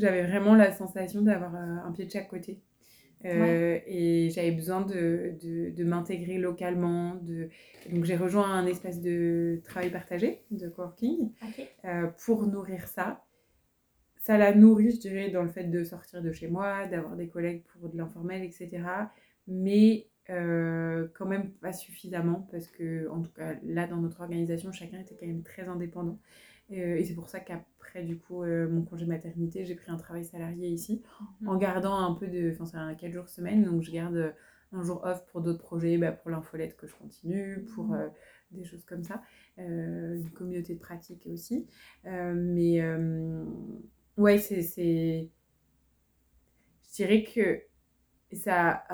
j'avais 0.00 0.22
vraiment 0.22 0.54
la 0.54 0.72
sensation 0.72 1.22
d'avoir 1.22 1.54
un 1.54 1.92
pied 1.92 2.06
de 2.06 2.10
chaque 2.10 2.28
côté. 2.28 2.60
Euh, 3.26 3.78
et 3.86 4.30
j'avais 4.30 4.50
besoin 4.50 4.80
de, 4.80 5.34
de, 5.42 5.70
de 5.70 5.84
m'intégrer 5.84 6.38
localement. 6.38 7.16
De... 7.16 7.48
Donc 7.90 8.04
j'ai 8.04 8.16
rejoint 8.16 8.50
un 8.50 8.66
espace 8.66 9.00
de 9.00 9.60
travail 9.64 9.90
partagé, 9.90 10.42
de 10.50 10.68
coworking, 10.68 11.30
euh, 11.84 12.06
pour 12.24 12.46
nourrir 12.46 12.86
ça. 12.88 13.24
Ça 14.16 14.36
l'a 14.36 14.54
nourri, 14.54 14.90
je 14.90 15.00
dirais, 15.00 15.30
dans 15.30 15.42
le 15.42 15.48
fait 15.50 15.64
de 15.64 15.84
sortir 15.84 16.22
de 16.22 16.32
chez 16.32 16.48
moi, 16.48 16.86
d'avoir 16.86 17.16
des 17.16 17.28
collègues 17.28 17.62
pour 17.64 17.88
de 17.88 17.96
l'informel, 17.96 18.42
etc. 18.42 18.82
Mais 19.46 20.08
euh, 20.28 21.08
quand 21.14 21.26
même 21.26 21.50
pas 21.52 21.72
suffisamment, 21.72 22.46
parce 22.50 22.68
que, 22.68 23.08
en 23.08 23.22
tout 23.22 23.32
cas, 23.32 23.54
là, 23.64 23.86
dans 23.86 23.96
notre 23.96 24.20
organisation, 24.20 24.72
chacun 24.72 25.00
était 25.00 25.16
quand 25.18 25.26
même 25.26 25.42
très 25.42 25.62
indépendant. 25.62 26.18
Euh, 26.72 26.96
et 26.96 27.04
c'est 27.04 27.14
pour 27.14 27.28
ça 27.28 27.40
qu'après, 27.40 28.04
du 28.04 28.18
coup, 28.18 28.42
euh, 28.42 28.68
mon 28.68 28.82
congé 28.82 29.06
maternité, 29.06 29.64
j'ai 29.64 29.74
pris 29.74 29.90
un 29.90 29.96
travail 29.96 30.24
salarié 30.24 30.68
ici, 30.68 31.02
mhm. 31.40 31.48
en 31.48 31.56
gardant 31.56 31.96
un 31.98 32.14
peu 32.14 32.28
de. 32.28 32.50
Enfin, 32.52 32.66
c'est 32.66 32.76
un 32.76 32.94
4 32.94 33.12
jours 33.12 33.28
semaine, 33.28 33.64
donc 33.64 33.82
je 33.82 33.90
garde 33.90 34.16
euh, 34.16 34.30
un 34.72 34.82
jour 34.82 35.02
off 35.04 35.24
pour 35.26 35.40
d'autres 35.40 35.62
projets, 35.62 35.98
bah, 35.98 36.12
pour 36.12 36.30
l'infolette 36.30 36.76
que 36.76 36.86
je 36.86 36.94
continue, 36.94 37.64
pour 37.74 37.86
mhm. 37.86 38.10
des 38.52 38.64
choses 38.64 38.84
comme 38.84 39.02
ça, 39.02 39.22
une 39.58 40.30
communauté 40.32 40.74
de 40.74 40.80
pratique 40.80 41.26
aussi. 41.26 41.66
mais 42.04 42.80
ouais, 44.16 44.38
c'est. 44.38 45.28
Je 46.82 46.94
dirais 46.94 47.24
que 47.24 47.62
ça. 48.32 48.84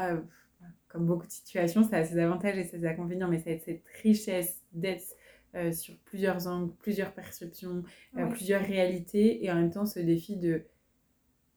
comme 0.88 1.04
beaucoup 1.04 1.26
de 1.26 1.32
situations, 1.32 1.82
ça 1.82 1.98
a 1.98 2.04
ses 2.04 2.18
avantages 2.18 2.56
et 2.56 2.64
ses 2.64 2.86
inconvénients, 2.86 3.28
mais 3.28 3.38
ça 3.38 3.50
a 3.50 3.58
cette 3.58 3.84
richesse 4.02 4.62
d'être 4.72 5.14
euh, 5.54 5.72
sur 5.72 5.96
plusieurs 5.98 6.46
angles, 6.46 6.72
plusieurs 6.78 7.12
perceptions, 7.12 7.82
euh, 8.16 8.26
plusieurs 8.26 8.62
réalités, 8.62 9.44
et 9.44 9.50
en 9.50 9.54
même 9.54 9.70
temps 9.70 9.86
ce 9.86 10.00
défi 10.00 10.36
de 10.36 10.64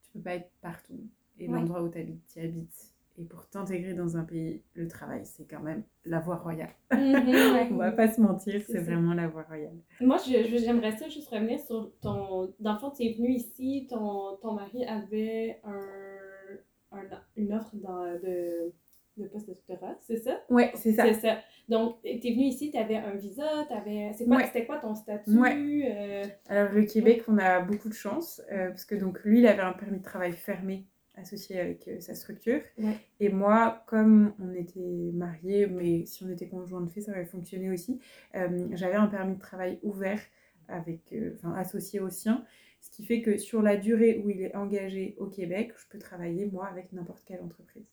tu 0.03 0.11
peux 0.13 0.21
pas 0.21 0.35
être 0.35 0.51
partout. 0.61 0.99
Et 1.37 1.47
l'endroit 1.47 1.81
où 1.83 1.89
tu 1.89 1.99
habites, 1.99 2.25
tu 2.33 2.39
habites. 2.39 2.93
Et 3.17 3.25
pour 3.25 3.45
t'intégrer 3.49 3.93
dans 3.93 4.15
un 4.15 4.23
pays, 4.23 4.61
le 4.75 4.87
travail, 4.87 5.21
c'est 5.25 5.43
quand 5.45 5.59
même 5.59 5.83
la 6.05 6.19
voie 6.19 6.37
royale. 6.37 6.73
Mhm, 6.91 7.71
On 7.73 7.75
va 7.75 7.91
pas 7.91 8.09
se 8.09 8.21
mentir, 8.21 8.61
c'est 8.65 8.79
vraiment 8.79 9.13
la 9.13 9.27
voie 9.27 9.43
royale. 9.43 9.75
Moi, 9.99 10.17
j'aimerais 10.25 10.95
ça 10.95 11.09
juste 11.09 11.29
revenir 11.29 11.59
sur 11.59 11.91
ton. 12.01 12.53
Dans 12.59 12.73
le 12.73 12.79
fond, 12.79 12.91
tu 12.91 13.03
es 13.03 13.13
venu 13.13 13.31
ici, 13.33 13.87
ton, 13.89 14.37
ton 14.41 14.53
mari 14.53 14.85
avait 14.85 15.59
un, 15.65 15.85
un 16.93 17.01
une 17.35 17.53
offre 17.53 17.75
dans, 17.75 18.05
de, 18.05 18.71
de 19.19 19.27
poste 19.27 19.47
de 19.47 19.53
doctorat, 19.53 19.95
c'est 20.01 20.17
ça? 20.17 20.41
Oui, 20.49 20.65
c'est 20.75 20.93
ça. 20.93 21.05
C'est 21.05 21.19
ça. 21.19 21.37
Donc, 21.67 22.01
tu 22.01 22.09
es 22.09 22.33
venu 22.33 22.45
ici, 22.45 22.71
tu 22.71 22.77
avais 22.77 22.95
un 22.95 23.15
visa, 23.15 23.47
avais... 23.69 24.11
c'était 24.13 24.65
quoi 24.65 24.77
ton 24.77 24.95
statut? 24.95 25.83
Euh? 25.85 26.25
Alors, 26.47 26.73
le 26.73 26.83
Québec, 26.83 27.23
on 27.27 27.37
a 27.37 27.61
beaucoup 27.61 27.89
de 27.89 27.93
chance, 27.93 28.41
euh, 28.51 28.69
parce 28.69 28.85
que 28.85 28.95
donc 28.95 29.23
lui, 29.23 29.39
il 29.39 29.47
avait 29.47 29.61
un 29.61 29.73
permis 29.73 29.99
de 29.99 30.03
travail 30.03 30.31
fermé 30.31 30.87
associé 31.15 31.59
avec 31.59 31.87
euh, 31.87 31.99
sa 31.99 32.15
structure. 32.15 32.61
Ouais. 32.77 32.95
Et 33.19 33.29
moi, 33.29 33.83
comme 33.87 34.33
on 34.39 34.53
était 34.53 35.11
mariés, 35.13 35.67
mais 35.67 36.05
si 36.05 36.23
on 36.23 36.29
était 36.29 36.47
conjoint 36.47 36.81
de 36.81 36.89
fait, 36.89 37.01
ça 37.01 37.11
aurait 37.11 37.25
fonctionné 37.25 37.69
aussi, 37.69 37.99
euh, 38.35 38.67
j'avais 38.73 38.95
un 38.95 39.07
permis 39.07 39.35
de 39.35 39.39
travail 39.39 39.79
ouvert, 39.83 40.21
avec, 40.67 41.15
associé 41.55 41.99
au 41.99 42.09
sien. 42.09 42.45
Ce 42.81 42.89
qui 42.91 43.05
fait 43.05 43.21
que 43.21 43.37
sur 43.37 43.61
la 43.61 43.77
durée 43.77 44.21
où 44.23 44.29
il 44.29 44.41
est 44.41 44.55
engagé 44.55 45.15
au 45.19 45.27
Québec, 45.27 45.73
je 45.77 45.85
peux 45.89 45.99
travailler, 45.99 46.45
moi, 46.45 46.67
avec 46.67 46.91
n'importe 46.93 47.23
quelle 47.25 47.41
entreprise. 47.41 47.85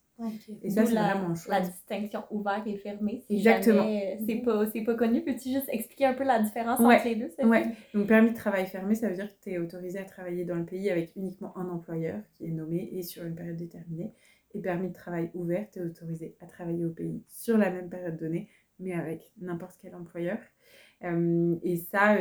Et 0.63 0.71
ça, 0.71 0.87
c'est 0.87 0.95
la, 0.95 1.13
vraiment 1.15 1.29
la 1.29 1.35
chouette. 1.35 1.65
distinction 1.65 2.23
ouvert 2.31 2.63
et 2.67 2.77
fermé. 2.77 3.23
Exactement. 3.29 3.85
euh, 3.87 4.17
C'est 4.27 4.37
pas, 4.37 4.65
pas 4.65 4.95
connu. 4.95 5.23
Peux-tu 5.23 5.51
juste 5.51 5.69
expliquer 5.69 6.07
un 6.07 6.15
peu 6.15 6.25
la 6.25 6.41
différence 6.43 6.81
Ouais. 6.81 6.95
entre 6.97 7.05
les 7.05 7.17
deux? 7.17 7.31
Ouais. 7.45 7.65
Donc, 7.93 8.07
permis 8.07 8.31
de 8.31 8.35
travail 8.37 8.67
fermé, 8.67 8.95
ça 8.95 9.09
veut 9.09 9.15
dire 9.15 9.29
que 9.29 9.43
tu 9.43 9.51
es 9.51 9.59
autorisé 9.59 9.99
à 9.99 10.05
travailler 10.05 10.45
dans 10.47 10.55
le 10.55 10.65
pays 10.65 10.89
avec 10.89 11.13
uniquement 11.17 11.55
un 11.59 11.69
employeur 11.69 12.23
qui 12.33 12.47
est 12.47 12.51
nommé 12.51 12.89
et 12.93 13.03
sur 13.03 13.25
une 13.25 13.35
période 13.35 13.57
déterminée. 13.57 14.15
Et 14.55 14.61
permis 14.63 14.89
de 14.89 14.95
travail 14.95 15.31
ouvert, 15.35 15.69
tu 15.71 15.81
es 15.81 15.83
autorisé 15.83 16.35
à 16.41 16.47
travailler 16.47 16.87
au 16.87 16.91
pays 16.93 17.23
sur 17.29 17.59
la 17.59 17.69
même 17.71 17.91
période 17.91 18.17
donnée, 18.17 18.49
mais 18.79 18.95
avec 18.95 19.33
n'importe 19.39 19.77
quel 19.83 19.95
employeur. 19.95 20.39
Et 21.03 21.77
ça, 21.77 22.17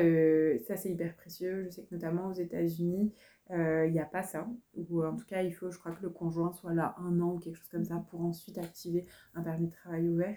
ça 0.67 0.75
c'est 0.77 0.91
hyper 0.91 1.15
précieux. 1.15 1.63
Je 1.65 1.69
sais 1.69 1.83
que 1.83 1.93
notamment 1.95 2.27
aux 2.27 2.33
États-Unis, 2.33 3.13
il 3.51 3.91
n'y 3.91 3.99
a 3.99 4.05
pas 4.05 4.23
ça. 4.23 4.47
Ou 4.75 5.03
en 5.03 5.15
tout 5.15 5.25
cas, 5.25 5.41
il 5.41 5.53
faut, 5.53 5.71
je 5.71 5.79
crois 5.79 5.93
que 5.93 6.01
le 6.01 6.09
conjoint 6.09 6.51
soit 6.51 6.73
là 6.73 6.95
un 6.97 7.19
an 7.21 7.33
ou 7.33 7.39
quelque 7.39 7.57
chose 7.57 7.69
comme 7.69 7.85
ça 7.85 8.03
pour 8.09 8.21
ensuite 8.21 8.57
activer 8.57 9.05
un 9.33 9.41
permis 9.41 9.67
de 9.67 9.73
travail 9.73 10.07
ouvert. 10.09 10.35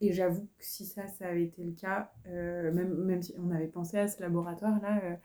Et 0.00 0.12
j'avoue 0.12 0.46
que 0.58 0.64
si 0.64 0.84
ça, 0.84 1.06
ça 1.06 1.28
avait 1.28 1.44
été 1.44 1.62
le 1.62 1.72
cas, 1.72 2.12
même, 2.26 2.94
même 3.04 3.22
si 3.22 3.34
on 3.38 3.50
avait 3.52 3.68
pensé 3.68 3.98
à 3.98 4.08
ce 4.08 4.20
laboratoire-là, 4.20 5.18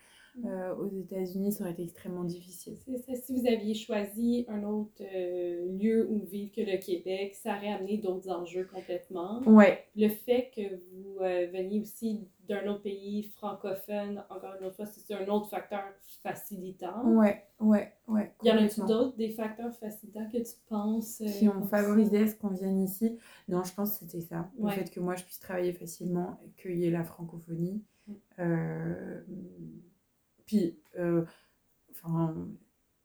euh, 0.46 0.76
aux 0.76 0.88
États-Unis, 0.88 1.52
ça 1.52 1.64
aurait 1.64 1.74
été 1.74 1.84
extrêmement 1.84 2.24
difficile. 2.24 2.78
Ça. 2.78 3.16
Si 3.16 3.34
vous 3.34 3.48
aviez 3.48 3.74
choisi 3.74 4.46
un 4.48 4.64
autre 4.64 5.02
euh, 5.02 5.66
lieu 5.80 6.08
où 6.10 6.20
vivre 6.26 6.52
que 6.56 6.62
le 6.62 6.78
Québec, 6.78 7.34
ça 7.34 7.58
aurait 7.58 7.72
amené 7.72 7.98
d'autres 7.98 8.30
enjeux 8.30 8.68
complètement. 8.72 9.42
Ouais, 9.48 9.86
Le 9.96 10.10
fait 10.10 10.52
que 10.56 10.62
vous 10.62 11.18
euh, 11.22 11.48
veniez 11.52 11.82
aussi 11.82 12.28
d'un 12.48 12.68
autre 12.68 12.84
pays 12.84 13.24
francophone, 13.24 14.24
encore 14.30 14.54
une 14.60 14.68
autre 14.68 14.76
fois, 14.76 14.86
c'est 14.86 15.14
un 15.16 15.28
autre 15.28 15.50
facteur 15.50 15.82
facilitant. 16.22 17.04
ouais, 17.06 17.44
ouais, 17.60 17.92
ouais. 18.08 18.32
Il 18.44 18.48
y 18.48 18.52
en 18.52 18.58
complètement. 18.58 18.86
d'autres, 18.86 19.18
des 19.18 19.32
facteurs 19.32 19.74
facilitants 19.74 20.30
que 20.32 20.38
tu 20.38 20.56
penses? 20.70 21.24
qui 21.40 21.50
ont 21.50 21.64
favorisé 21.64 22.20
à 22.20 22.28
ce 22.28 22.36
qu'on 22.36 22.50
vienne 22.50 22.80
ici? 22.80 23.18
Non, 23.48 23.64
je 23.64 23.74
pense 23.74 23.98
que 23.98 24.06
c'était 24.06 24.22
ça. 24.22 24.50
Le 24.62 24.70
fait 24.70 24.90
que 24.90 25.00
moi, 25.00 25.16
je 25.16 25.24
puisse 25.24 25.40
travailler 25.40 25.74
facilement, 25.74 26.40
qu'il 26.62 26.78
y 26.78 26.86
ait 26.86 26.92
la 26.92 27.04
francophonie. 27.04 27.84
Mm. 28.08 28.14
Puis, 30.48 30.80
euh, 30.98 31.24
enfin, 31.92 32.48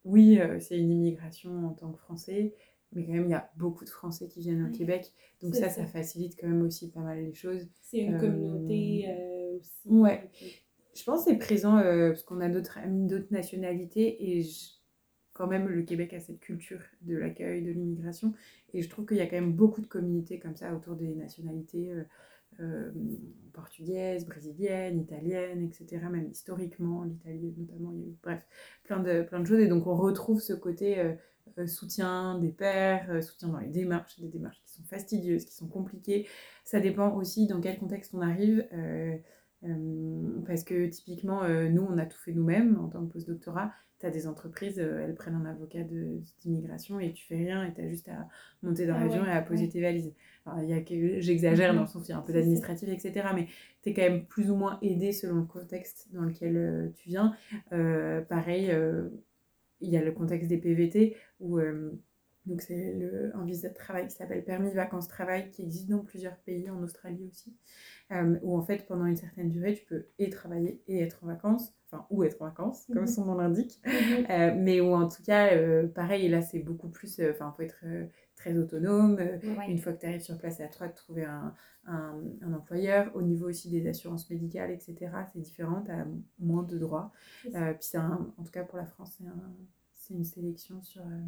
oui, 0.04 0.38
euh, 0.40 0.58
c'est 0.60 0.78
une 0.78 0.90
immigration 0.90 1.66
en 1.66 1.74
tant 1.74 1.92
que 1.92 1.98
Français, 1.98 2.54
mais 2.92 3.04
quand 3.06 3.12
même, 3.12 3.24
il 3.26 3.30
y 3.30 3.34
a 3.34 3.50
beaucoup 3.56 3.84
de 3.84 3.90
Français 3.90 4.28
qui 4.28 4.40
viennent 4.40 4.66
au. 4.68 4.70
Québec. 4.76 5.12
Donc 5.42 5.54
ça, 5.54 5.68
ça. 5.68 5.82
ça 5.82 5.86
facilite 5.86 6.36
quand 6.40 6.48
même 6.48 6.62
aussi 6.62 6.90
pas 6.90 7.00
mal 7.00 7.22
les 7.24 7.34
choses. 7.34 7.66
C'est 7.82 7.98
une 8.00 8.14
Euh, 8.14 8.18
communauté 8.20 9.06
euh, 9.08 9.58
aussi. 9.58 9.88
ouais. 9.88 10.30
Je 10.94 11.04
pense 11.04 11.24
que 11.24 11.30
c'est 11.30 11.38
présent 11.38 11.78
euh, 11.78 12.10
parce 12.10 12.22
qu'on 12.22 12.40
a 12.40 12.48
d'autres 12.50 12.78
d'autres 13.08 13.32
nationalités 13.32 14.38
et 14.38 14.42
je- 14.42 14.72
quand 15.32 15.46
même 15.46 15.66
le 15.68 15.82
Québec 15.82 16.12
a 16.12 16.20
cette 16.20 16.40
culture 16.40 16.80
de 17.00 17.16
l'accueil, 17.16 17.62
de 17.62 17.70
l'immigration 17.70 18.34
et 18.74 18.82
je 18.82 18.90
trouve 18.90 19.06
qu'il 19.06 19.16
y 19.16 19.20
a 19.22 19.26
quand 19.26 19.36
même 19.40 19.54
beaucoup 19.54 19.80
de 19.80 19.86
communautés 19.86 20.38
comme 20.38 20.54
ça 20.56 20.74
autour 20.74 20.94
des 20.96 21.14
nationalités 21.14 21.90
euh, 22.60 22.90
portugaises, 23.52 24.26
brésiliennes, 24.26 25.00
italiennes, 25.00 25.62
etc. 25.62 26.02
Même 26.10 26.28
historiquement, 26.30 27.04
l'Italie 27.04 27.54
notamment, 27.56 27.92
il 27.92 28.00
y 28.00 28.04
a 28.04 28.08
eu 28.08 28.16
bref 28.22 28.46
plein 28.82 29.00
de, 29.00 29.22
plein 29.22 29.40
de 29.40 29.46
choses 29.46 29.60
et 29.60 29.68
donc 29.68 29.86
on 29.86 29.94
retrouve 29.94 30.40
ce 30.40 30.54
côté 30.54 30.98
euh, 30.98 31.12
euh, 31.58 31.66
soutien 31.66 32.38
des 32.38 32.50
pairs, 32.50 33.22
soutien 33.22 33.48
dans 33.48 33.58
les 33.58 33.68
démarches, 33.68 34.18
des 34.20 34.28
démarches 34.28 34.60
qui 34.64 34.72
sont 34.72 34.84
fastidieuses, 34.84 35.44
qui 35.44 35.54
sont 35.54 35.68
compliquées. 35.68 36.26
Ça 36.64 36.80
dépend 36.80 37.14
aussi 37.14 37.46
dans 37.46 37.60
quel 37.60 37.78
contexte 37.78 38.14
on 38.14 38.22
arrive. 38.22 38.66
parce 40.46 40.64
que 40.64 40.86
typiquement, 40.86 41.46
nous, 41.68 41.82
on 41.82 41.98
a 41.98 42.06
tout 42.06 42.18
fait 42.18 42.32
nous-mêmes 42.32 42.78
en 42.80 42.88
tant 42.88 43.04
que 43.04 43.12
postdoctorat. 43.12 43.72
Tu 44.02 44.08
as 44.08 44.10
des 44.10 44.26
entreprises, 44.26 44.80
euh, 44.80 45.00
elles 45.04 45.14
prennent 45.14 45.36
un 45.36 45.46
avocat 45.46 45.84
d'immigration 46.40 46.98
et 47.00 47.12
tu 47.12 47.24
fais 47.24 47.36
rien 47.36 47.64
et 47.64 47.72
tu 47.72 47.80
as 47.80 47.88
juste 47.88 48.08
à 48.08 48.28
monter 48.62 48.84
dans 48.86 48.96
Ah 48.96 49.04
l'avion 49.04 49.22
ouais, 49.22 49.28
et 49.28 49.32
à 49.32 49.42
poser 49.42 49.64
ouais. 49.64 49.70
tes 49.70 49.80
valises. 49.80 50.12
J'exagère 51.20 51.70
Mhm. 51.70 51.76
dans 51.76 51.82
le 51.82 51.88
sens 51.88 52.02
où 52.02 52.06
il 52.06 52.10
y 52.10 52.12
a 52.12 52.18
un 52.18 52.22
peu 52.22 52.32
d'administratif, 52.32 52.88
etc. 52.88 53.32
Mais 53.34 53.46
tu 53.82 53.90
es 53.90 53.94
quand 53.94 54.02
même 54.02 54.26
plus 54.26 54.50
ou 54.50 54.56
moins 54.56 54.78
aidé 54.82 55.12
selon 55.12 55.36
le 55.36 55.44
contexte 55.46 56.08
dans 56.12 56.22
lequel 56.22 56.56
euh, 56.56 56.88
tu 56.96 57.08
viens. 57.10 57.36
Euh, 57.72 58.20
pareil, 58.22 58.70
euh, 58.72 59.08
il 59.80 59.90
y 59.90 59.96
a 59.96 60.02
le 60.04 60.12
contexte 60.12 60.48
des 60.48 60.58
PVT 60.58 61.16
où 61.40 61.60
donc 62.46 62.60
c'est 62.60 62.92
le- 62.94 63.30
un 63.36 63.44
visa 63.44 63.68
de 63.68 63.74
travail 63.74 64.08
qui 64.08 64.14
s'appelle 64.16 64.44
permis 64.44 64.72
vacances-travail 64.72 65.50
qui 65.50 65.62
existe 65.62 65.88
dans 65.88 66.00
plusieurs 66.00 66.36
pays, 66.38 66.68
en 66.70 66.82
Australie 66.82 67.28
aussi, 67.30 67.54
où 68.42 68.56
en 68.56 68.62
fait 68.62 68.86
pendant 68.86 69.06
une 69.06 69.16
certaine 69.16 69.50
durée 69.50 69.74
tu 69.74 69.84
peux 69.84 70.06
et 70.18 70.28
travailler 70.30 70.82
et 70.88 71.00
être 71.00 71.22
en 71.24 71.28
vacances, 71.28 71.72
enfin 71.92 72.06
ou 72.10 72.24
être 72.24 72.40
en 72.40 72.46
vacances 72.46 72.86
comme 72.92 73.02
Mhm. 73.02 73.06
son 73.06 73.24
nom 73.26 73.34
l'indique, 73.34 73.80
Mhm. 73.84 74.26
Euh, 74.30 74.54
mais 74.56 74.80
où 74.80 74.94
en 74.94 75.08
tout 75.08 75.22
cas 75.22 75.52
euh, 75.54 75.86
pareil 75.86 76.28
là 76.28 76.40
c'est 76.42 76.60
beaucoup 76.60 76.88
plus, 76.88 77.18
euh, 77.20 77.30
enfin 77.32 77.52
faut 77.56 77.62
être 77.62 77.80
euh, 77.84 78.06
très 78.36 78.56
autonome, 78.56 79.18
euh, 79.20 79.38
Ouais. 79.56 79.70
une 79.70 79.78
fois 79.78 79.92
que 79.92 80.00
tu 80.00 80.06
arrives 80.06 80.20
sur 80.22 80.38
place, 80.38 80.56
c'est 80.56 80.64
à 80.64 80.68
toi 80.68 80.88
de 80.88 80.94
trouver 80.94 81.24
un, 81.24 81.54
un, 81.86 82.14
un 82.40 82.52
employeur. 82.54 83.10
Au 83.14 83.22
niveau 83.22 83.48
aussi 83.48 83.70
des 83.70 83.86
assurances 83.88 84.28
médicales, 84.30 84.70
etc., 84.70 85.12
c'est 85.32 85.40
différent, 85.40 85.82
tu 85.84 85.90
as 85.92 86.06
moins 86.40 86.62
de 86.64 86.78
droits. 86.78 87.12
Euh, 87.54 87.72
puis 87.74 87.84
c'est 87.90 87.98
un- 87.98 88.32
en 88.38 88.42
tout 88.42 88.50
cas 88.50 88.64
pour 88.64 88.78
la 88.78 88.86
France, 88.86 89.14
c'est 89.18 89.26
un- 89.26 89.54
c'est 89.94 90.14
une 90.14 90.24
sélection 90.24 90.82
sur, 90.82 91.02
euh, 91.02 91.20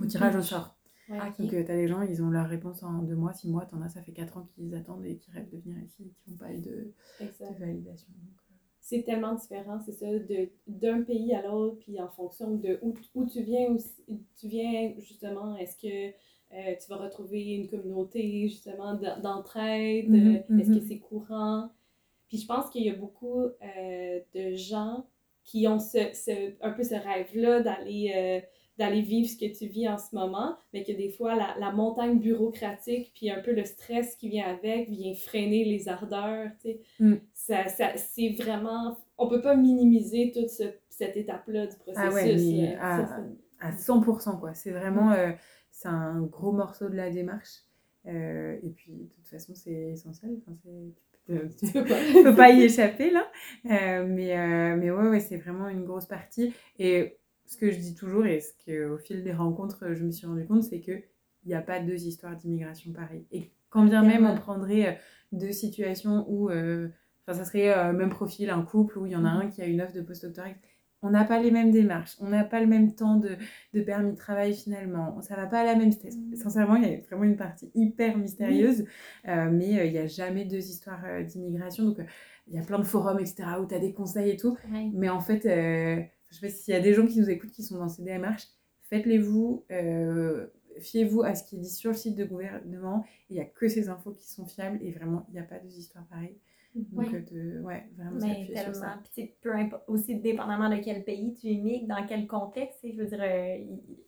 au 0.00 0.04
tirage 0.06 0.36
au 0.36 0.42
sort. 0.42 0.76
Ouais. 1.08 1.18
Donc 1.38 1.48
tu 1.50 1.56
as 1.56 1.62
des 1.62 1.86
gens, 1.88 2.02
ils 2.02 2.22
ont 2.22 2.30
leur 2.30 2.48
réponse 2.48 2.82
en 2.82 3.02
deux 3.02 3.14
mois, 3.14 3.32
six 3.32 3.48
mois, 3.48 3.64
t'en 3.64 3.80
as, 3.80 3.88
ça 3.90 4.02
fait 4.02 4.12
quatre 4.12 4.36
ans 4.38 4.48
qu'ils 4.54 4.74
attendent 4.74 5.04
et 5.06 5.16
qui 5.16 5.30
rêvent 5.30 5.48
de 5.50 5.58
venir 5.58 5.78
ici 5.82 6.02
et 6.02 6.12
qui 6.24 6.30
n'ont 6.32 6.36
pas 6.36 6.52
eu 6.52 6.60
de, 6.60 6.92
validation. 7.58 8.08
Donc, 8.18 8.34
euh, 8.45 8.45
c'est 8.88 9.02
tellement 9.02 9.34
différent, 9.34 9.80
c'est 9.84 9.92
ça, 9.92 10.06
d'un 10.68 11.02
pays 11.02 11.34
à 11.34 11.42
l'autre, 11.42 11.78
puis 11.80 12.00
en 12.00 12.08
fonction 12.08 12.54
de 12.56 12.78
où, 12.82 12.94
où 13.14 13.26
tu 13.26 13.42
viens 13.42 13.68
aussi, 13.74 13.92
tu 14.38 14.48
viens 14.48 14.94
justement, 14.98 15.56
est-ce 15.56 15.76
que 15.76 16.14
euh, 16.54 16.74
tu 16.80 16.88
vas 16.88 16.96
retrouver 16.96 17.54
une 17.54 17.68
communauté 17.68 18.48
justement 18.48 18.94
d'entraide, 19.22 20.14
Mhm, 20.14 20.14
euh, 20.14 20.42
est-ce 20.56 20.70
mhm. 20.70 20.72
que 20.72 20.80
c'est 20.80 20.98
courant? 21.00 21.70
Puis 22.28 22.38
je 22.38 22.46
pense 22.46 22.70
qu'il 22.70 22.84
y 22.84 22.90
a 22.90 22.94
beaucoup 22.94 23.40
euh, 23.42 24.20
de 24.34 24.54
gens 24.54 25.06
qui 25.44 25.66
ont 25.68 25.78
ce, 25.78 26.12
ce- 26.14 26.54
un 26.60 26.72
peu 26.72 26.82
ce 26.84 26.94
rêve-là 26.94 27.62
d'aller 27.62 28.42
d'aller 28.78 29.00
vivre 29.00 29.28
ce 29.28 29.36
que 29.36 29.50
tu 29.56 29.66
vis 29.66 29.88
en 29.88 29.96
ce 29.98 30.14
moment, 30.14 30.56
mais 30.74 30.84
que 30.84 30.92
des 30.92 31.08
fois 31.10 31.34
la, 31.34 31.54
la 31.58 31.72
montagne 31.72 32.18
bureaucratique 32.18 33.12
puis 33.14 33.30
un 33.30 33.40
peu 33.40 33.52
le 33.52 33.64
stress 33.64 34.16
qui 34.16 34.28
vient 34.28 34.46
avec 34.46 34.88
vient 34.90 35.14
freiner 35.14 35.64
les 35.64 35.88
ardeurs, 35.88 36.50
tu 36.60 36.68
sais. 36.72 36.80
Mm. 37.00 37.14
Ça, 37.32 37.68
ça, 37.68 37.96
c'est 37.96 38.30
vraiment... 38.30 38.96
On 39.18 39.28
peut 39.28 39.40
pas 39.40 39.56
minimiser 39.56 40.30
toute 40.34 40.50
ce- 40.50 40.74
cette 40.90 41.16
étape-là 41.16 41.66
du 41.68 41.76
processus. 41.76 42.08
Ah 42.10 42.12
ouais, 42.12 42.36
mais 42.36 42.74
euh, 42.76 42.80
à- 42.80 43.68
à 43.68 43.72
100%, 43.72 44.38
quoi. 44.38 44.52
C'est 44.54 44.70
vraiment, 44.72 45.12
euh, 45.12 45.30
c'est 45.70 45.88
un 45.88 46.20
gros 46.22 46.52
morceau 46.52 46.88
de 46.90 46.96
la 46.96 47.10
démarche. 47.10 47.62
Euh, 48.06 48.56
et 48.62 48.68
puis, 48.70 48.92
de 48.92 49.08
toute 49.14 49.26
façon, 49.28 49.52
c'est 49.54 49.72
essentiel. 49.92 50.36
Enfin, 50.46 50.56
tu 51.24 51.72
peux- 51.72 51.84
pas. 51.84 51.94
tu 52.14 52.22
peux 52.22 52.34
pas 52.36 52.50
y 52.50 52.62
échapper 52.62 53.10
là. 53.10 53.26
Euh, 53.70 54.04
mais, 54.06 54.36
euh, 54.38 54.76
mais 54.76 54.90
ouais, 54.90 55.08
ouais, 55.08 55.20
c'est 55.20 55.38
vraiment 55.38 55.68
une 55.68 55.84
grosse 55.84 56.06
partie. 56.06 56.52
Et 56.78 57.16
ce 57.46 57.56
que 57.56 57.70
je 57.70 57.78
dis 57.78 57.94
toujours 57.94 58.26
et 58.26 58.40
ce 58.40 58.52
qu'au 58.64 58.98
fil 58.98 59.22
des 59.22 59.32
rencontres, 59.32 59.94
je 59.94 60.04
me 60.04 60.10
suis 60.10 60.26
rendu 60.26 60.46
compte, 60.46 60.62
c'est 60.62 60.80
qu'il 60.80 61.02
n'y 61.46 61.54
a 61.54 61.62
pas 61.62 61.80
deux 61.80 62.06
histoires 62.06 62.36
d'immigration 62.36 62.92
pareilles. 62.92 63.26
Et 63.32 63.52
quand 63.70 63.84
bien 63.84 64.02
même 64.02 64.26
on 64.26 64.36
prendrait 64.36 64.88
euh, 64.88 64.92
deux 65.32 65.52
situations 65.52 66.24
où, 66.28 66.50
euh, 66.50 66.88
enfin, 67.26 67.38
ça 67.38 67.44
serait 67.44 67.76
euh, 67.76 67.92
même 67.92 68.10
profil, 68.10 68.50
un 68.50 68.62
couple 68.62 68.98
où 68.98 69.06
il 69.06 69.12
y 69.12 69.16
en 69.16 69.24
a 69.24 69.30
un 69.30 69.48
qui 69.48 69.62
a 69.62 69.66
une 69.66 69.80
offre 69.80 69.94
de 69.94 70.02
postdoctorat, 70.02 70.54
on 71.02 71.10
n'a 71.10 71.24
pas 71.24 71.40
les 71.40 71.50
mêmes 71.50 71.70
démarches, 71.70 72.16
on 72.20 72.28
n'a 72.28 72.44
pas 72.44 72.60
le 72.60 72.66
même 72.66 72.94
temps 72.94 73.16
de, 73.16 73.36
de 73.74 73.80
permis 73.80 74.12
de 74.12 74.16
travail 74.16 74.54
finalement, 74.54 75.20
ça 75.22 75.36
va 75.36 75.46
pas 75.46 75.60
à 75.60 75.64
la 75.64 75.76
même 75.76 75.90
vitesse. 75.90 76.16
Mm. 76.16 76.36
Sincèrement, 76.36 76.76
il 76.76 76.88
y 76.88 76.94
a 76.94 76.98
vraiment 77.00 77.24
une 77.24 77.36
partie 77.36 77.70
hyper 77.74 78.16
mystérieuse, 78.16 78.84
euh, 79.28 79.50
mais 79.50 79.78
euh, 79.78 79.84
il 79.84 79.92
n'y 79.92 79.98
a 79.98 80.06
jamais 80.06 80.44
deux 80.44 80.58
histoires 80.58 81.04
euh, 81.04 81.22
d'immigration. 81.22 81.84
Donc, 81.84 81.98
il 82.48 82.54
y 82.54 82.58
a 82.58 82.62
plein 82.62 82.78
de 82.78 82.84
forums, 82.84 83.18
etc., 83.18 83.44
où 83.60 83.66
tu 83.66 83.74
as 83.74 83.78
des 83.78 83.92
conseils 83.92 84.30
et 84.30 84.36
tout. 84.36 84.56
Mais 84.94 85.08
en 85.08 85.20
fait, 85.20 85.44
je 86.30 86.36
sais 86.36 86.46
pas 86.46 86.52
s'il 86.52 86.74
y 86.74 86.76
a 86.76 86.80
des 86.80 86.94
gens 86.94 87.06
qui 87.06 87.18
nous 87.20 87.30
écoutent 87.30 87.50
qui 87.52 87.62
sont 87.62 87.78
dans 87.78 87.88
ces 87.88 88.02
démarches, 88.02 88.48
faites-les 88.82 89.18
vous, 89.18 89.64
euh, 89.70 90.46
fiez-vous 90.80 91.22
à 91.22 91.34
ce 91.34 91.44
qui 91.44 91.56
est 91.56 91.60
dit 91.60 91.70
sur 91.70 91.90
le 91.92 91.96
site 91.96 92.16
de 92.16 92.24
gouvernement. 92.24 93.04
Il 93.30 93.34
n'y 93.36 93.40
a 93.42 93.44
que 93.46 93.68
ces 93.68 93.88
infos 93.88 94.12
qui 94.12 94.28
sont 94.28 94.46
fiables 94.46 94.78
et 94.82 94.92
vraiment, 94.92 95.24
il 95.28 95.34
n'y 95.34 95.40
a 95.40 95.42
pas 95.44 95.58
deux 95.58 95.76
histoires 95.78 96.06
pareilles. 96.06 96.38
Donc, 96.74 97.08
Ouais. 97.08 97.14
euh, 97.14 97.20
de, 97.56 97.60
ouais, 97.62 97.90
vraiment 97.96 98.20
Mais 98.20 98.34
s'appuyer 98.34 98.54
sur 98.56 98.64
tellement. 98.64 98.80
ça. 98.80 99.02
Puis 99.14 99.34
peu 99.40 99.54
importe, 99.54 99.84
aussi 99.88 100.16
dépendamment 100.20 100.68
de 100.68 100.76
quel 100.76 101.04
pays 101.04 101.34
tu 101.34 101.46
immigres, 101.48 101.88
dans 101.88 102.06
quel 102.06 102.26
contexte, 102.26 102.80
je 102.84 102.96
veux 102.96 103.06
dire, 103.06 103.20
euh, 103.22 103.58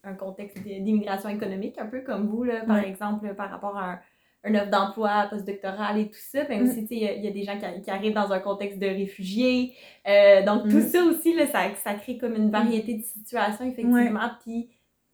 un 0.05 0.15
contexte 0.15 0.59
d'immigration 0.63 1.29
économique, 1.31 1.79
un 1.79 1.87
peu 1.87 2.03
comme 2.03 2.29
vous, 2.29 2.45
là, 2.45 2.65
par 2.67 2.77
Ouais. 2.77 2.89
exemple, 2.89 3.35
par 3.35 3.51
rapport 3.51 3.77
à 3.77 3.93
un, 3.95 4.01
un 4.45 4.55
offre 4.55 4.71
d'emploi 4.71 5.27
postdoctoral 5.31 5.99
et 5.99 6.07
tout 6.07 6.19
ça. 6.19 6.41
Mais 6.49 6.61
Mm. 6.61 6.63
aussi, 6.63 6.87
il 6.91 6.99
y 6.99 7.07
a- 7.07 7.15
il 7.15 7.25
y, 7.25 7.29
a 7.29 7.31
des 7.31 7.43
gens 7.43 7.59
qui, 7.59 7.83
qui 7.83 7.91
arrivent 7.91 8.15
dans 8.15 8.33
un 8.33 8.39
contexte 8.41 8.79
de 8.79 8.87
réfugiés. 8.87 9.75
Euh, 10.07 10.45
donc, 10.45 10.69
tout 10.69 10.79
Mm. 10.79 10.89
ça 10.89 11.03
aussi, 11.05 11.35
là, 11.35 11.47
ça, 11.47 11.75
ça 11.75 11.95
crée 11.95 12.19
comme 12.19 12.35
une 12.37 12.51
variété 12.51 12.95
de 12.95 13.03
situations, 13.03 13.65
effectivement. 13.65 14.31
Puis 14.43 14.69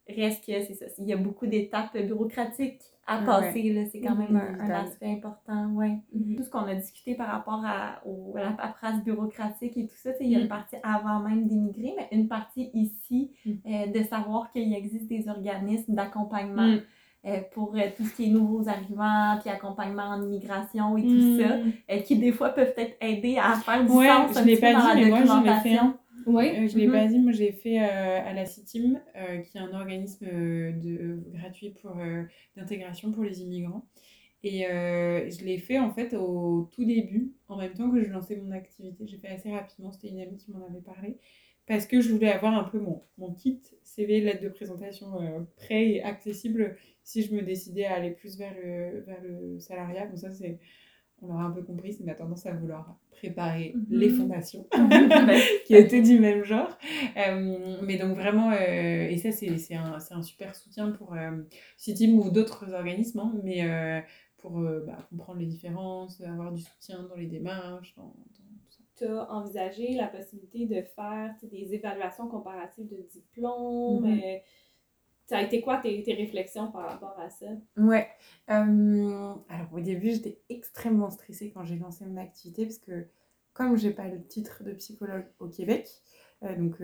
reste 0.07 0.45
que 0.45 0.53
c'est 0.61 0.75
ça. 0.75 0.85
Il 0.99 1.05
y 1.05 1.13
a 1.13 1.17
beaucoup 1.17 1.47
d'étapes 1.47 1.97
bureaucratiques 1.97 2.81
à 3.07 3.19
passer. 3.19 3.87
C'est 3.91 4.01
quand 4.01 4.15
même 4.15 4.35
un, 4.35 4.69
aspect 4.69 5.11
important. 5.11 5.67
Ouais. 5.73 5.97
Mm-hmm. 6.15 6.35
Tout 6.37 6.43
ce 6.43 6.49
qu'on 6.49 6.59
a 6.59 6.75
discuté 6.75 7.15
par 7.15 7.27
rapport 7.27 7.63
à, 7.65 8.01
la 8.35 8.51
paperasse 8.51 9.03
bureaucratique 9.03 9.77
et 9.77 9.87
tout 9.87 9.95
ça, 9.95 10.11
il 10.19 10.29
y 10.29 10.35
a 10.35 10.39
une 10.39 10.47
partie 10.47 10.75
avant 10.81 11.19
même 11.19 11.47
d'immigrer, 11.47 11.93
mais 11.97 12.07
une 12.11 12.27
partie 12.27 12.71
ici 12.73 13.31
mm. 13.45 13.51
euh, 13.65 13.87
de 13.87 14.03
savoir 14.03 14.51
qu'il 14.51 14.73
existe 14.73 15.07
des 15.07 15.27
organismes 15.29 15.93
d'accompagnement. 15.93 16.67
Mm. 16.67 16.81
Pour 17.51 17.75
euh, 17.75 17.81
tout 17.95 18.05
ce 18.05 18.15
qui 18.15 18.25
est 18.25 18.29
nouveaux 18.29 18.67
arrivants, 18.67 19.37
puis 19.41 19.49
accompagnement 19.49 20.03
en 20.03 20.21
immigration 20.21 20.97
et 20.97 21.03
tout 21.03 21.39
ça, 21.39 21.97
qui 21.99 22.17
des 22.17 22.31
fois 22.31 22.49
peuvent 22.49 22.73
peut-être 22.73 22.95
aider 23.01 23.37
à 23.37 23.55
faire 23.55 23.83
du 23.83 23.91
ouais, 23.91 24.07
sens 24.07 24.37
je 24.39 24.45
l'ai 24.45 24.57
pas 24.57 24.73
dit, 24.73 25.01
mais 25.01 25.09
moi 25.09 25.25
j'en 25.25 25.43
ai 25.43 25.59
fait 25.61 25.77
un. 25.77 25.97
Ouais. 26.25 26.67
je 26.67 26.77
l'ai 26.77 26.87
pas 26.87 27.05
mm-hmm. 27.05 27.09
dit, 27.09 27.19
moi 27.19 27.31
j'ai 27.31 27.51
fait 27.51 27.79
à 27.79 28.33
la 28.33 28.45
CITIM, 28.45 28.99
qui 29.43 29.57
est 29.57 29.61
un 29.61 29.73
organisme 29.73 30.25
de, 30.25 31.23
gratuit 31.33 31.75
pour 31.81 31.95
d'intégration 32.55 33.11
pour 33.11 33.23
les 33.23 33.41
immigrants. 33.41 33.85
Et 34.43 34.65
je 34.67 35.45
l'ai 35.45 35.57
fait 35.57 35.79
en 35.79 35.91
fait 35.91 36.13
au 36.13 36.69
tout 36.75 36.85
début, 36.85 37.33
en 37.47 37.57
même 37.57 37.73
temps 37.73 37.89
que 37.89 38.03
je 38.03 38.09
lançais 38.09 38.35
mon 38.35 38.51
activité. 38.51 39.07
J'ai 39.07 39.17
fait 39.17 39.29
assez 39.29 39.51
rapidement, 39.51 39.91
c'était 39.91 40.09
une 40.09 40.19
amie 40.19 40.37
qui 40.37 40.51
m'en 40.51 40.65
avait 40.65 40.81
parlé 40.81 41.17
parce 41.67 41.87
que 41.87 42.01
je 42.01 42.11
voulais 42.11 42.31
avoir 42.31 42.53
un 42.53 42.63
peu 42.63 42.79
mon, 42.79 43.01
mon 43.17 43.33
kit 43.33 43.61
CV, 43.83 44.21
lettre 44.21 44.43
de 44.43 44.49
présentation 44.49 45.21
euh, 45.21 45.39
prêt 45.55 45.89
et 45.89 46.03
accessible 46.03 46.75
si 47.03 47.23
je 47.23 47.33
me 47.33 47.41
décidais 47.41 47.85
à 47.85 47.95
aller 47.95 48.11
plus 48.11 48.37
vers 48.37 48.53
le, 48.53 49.01
vers 49.01 49.21
le 49.23 49.59
salariat. 49.59 50.05
Bon, 50.05 50.15
ça, 50.15 50.31
c'est, 50.31 50.59
on 51.21 51.27
l'aura 51.27 51.45
un 51.45 51.51
peu 51.51 51.63
compris, 51.63 51.93
c'est 51.93 52.03
ma 52.03 52.13
tendance 52.13 52.45
à 52.45 52.51
vouloir 52.51 52.99
préparer 53.11 53.73
mhm. 53.75 53.85
les 53.89 54.09
fondations, 54.09 54.67
qui 55.65 55.75
étaient 55.75 56.01
du 56.01 56.19
même 56.19 56.43
genre. 56.43 56.77
Euh, 57.17 57.77
mais 57.83 57.97
donc, 57.97 58.15
vraiment, 58.15 58.51
euh, 58.51 59.07
et 59.09 59.17
ça, 59.17 59.31
c'est, 59.31 59.57
c'est, 59.57 59.75
un, 59.75 59.99
c'est 59.99 60.13
un 60.13 60.23
super 60.23 60.55
soutien 60.55 60.91
pour 60.91 61.15
CITIM 61.77 62.13
ou 62.19 62.29
d'autres 62.29 62.73
organismes, 62.73 63.19
hein, 63.19 63.33
mais 63.43 64.03
pour 64.37 64.59
bah, 64.59 65.07
comprendre 65.09 65.39
les 65.39 65.47
différences, 65.47 66.21
avoir 66.21 66.51
du 66.51 66.61
soutien 66.61 67.03
dans 67.09 67.15
les 67.15 67.27
démarches, 67.27 67.95
dans 67.95 68.13
tu 68.97 69.05
as 69.05 69.31
envisagé 69.31 69.93
la 69.93 70.07
possibilité 70.07 70.65
de 70.65 70.81
faire 70.81 71.33
des 71.43 71.73
évaluations 71.73 72.27
comparatives 72.27 72.87
de 72.87 73.01
diplômes? 73.11 74.05
Mm-hmm. 74.05 74.35
Euh, 74.35 74.39
ça 75.27 75.37
a 75.37 75.41
été 75.41 75.61
quoi 75.61 75.77
tes, 75.77 76.03
tes, 76.03 76.13
réflexions 76.13 76.71
par 76.71 76.87
rapport 76.87 77.19
à 77.19 77.29
ça? 77.29 77.47
Ouais. 77.77 78.07
Euh, 78.49 79.33
alors, 79.49 79.73
au 79.73 79.79
début, 79.79 80.11
j'étais 80.11 80.39
extrêmement 80.49 81.09
stressée 81.09 81.51
quand 81.51 81.63
j'ai 81.63 81.77
lancé 81.77 82.05
mon 82.05 82.17
activité 82.17 82.65
parce 82.65 82.77
que, 82.77 83.07
comme 83.53 83.75
j'ai 83.75 83.91
pas 83.91 84.07
le 84.07 84.23
titre 84.23 84.63
de 84.63 84.73
psychologue 84.73 85.25
au 85.39 85.47
Québec, 85.47 85.89
euh, 86.43 86.55
donc 86.55 86.75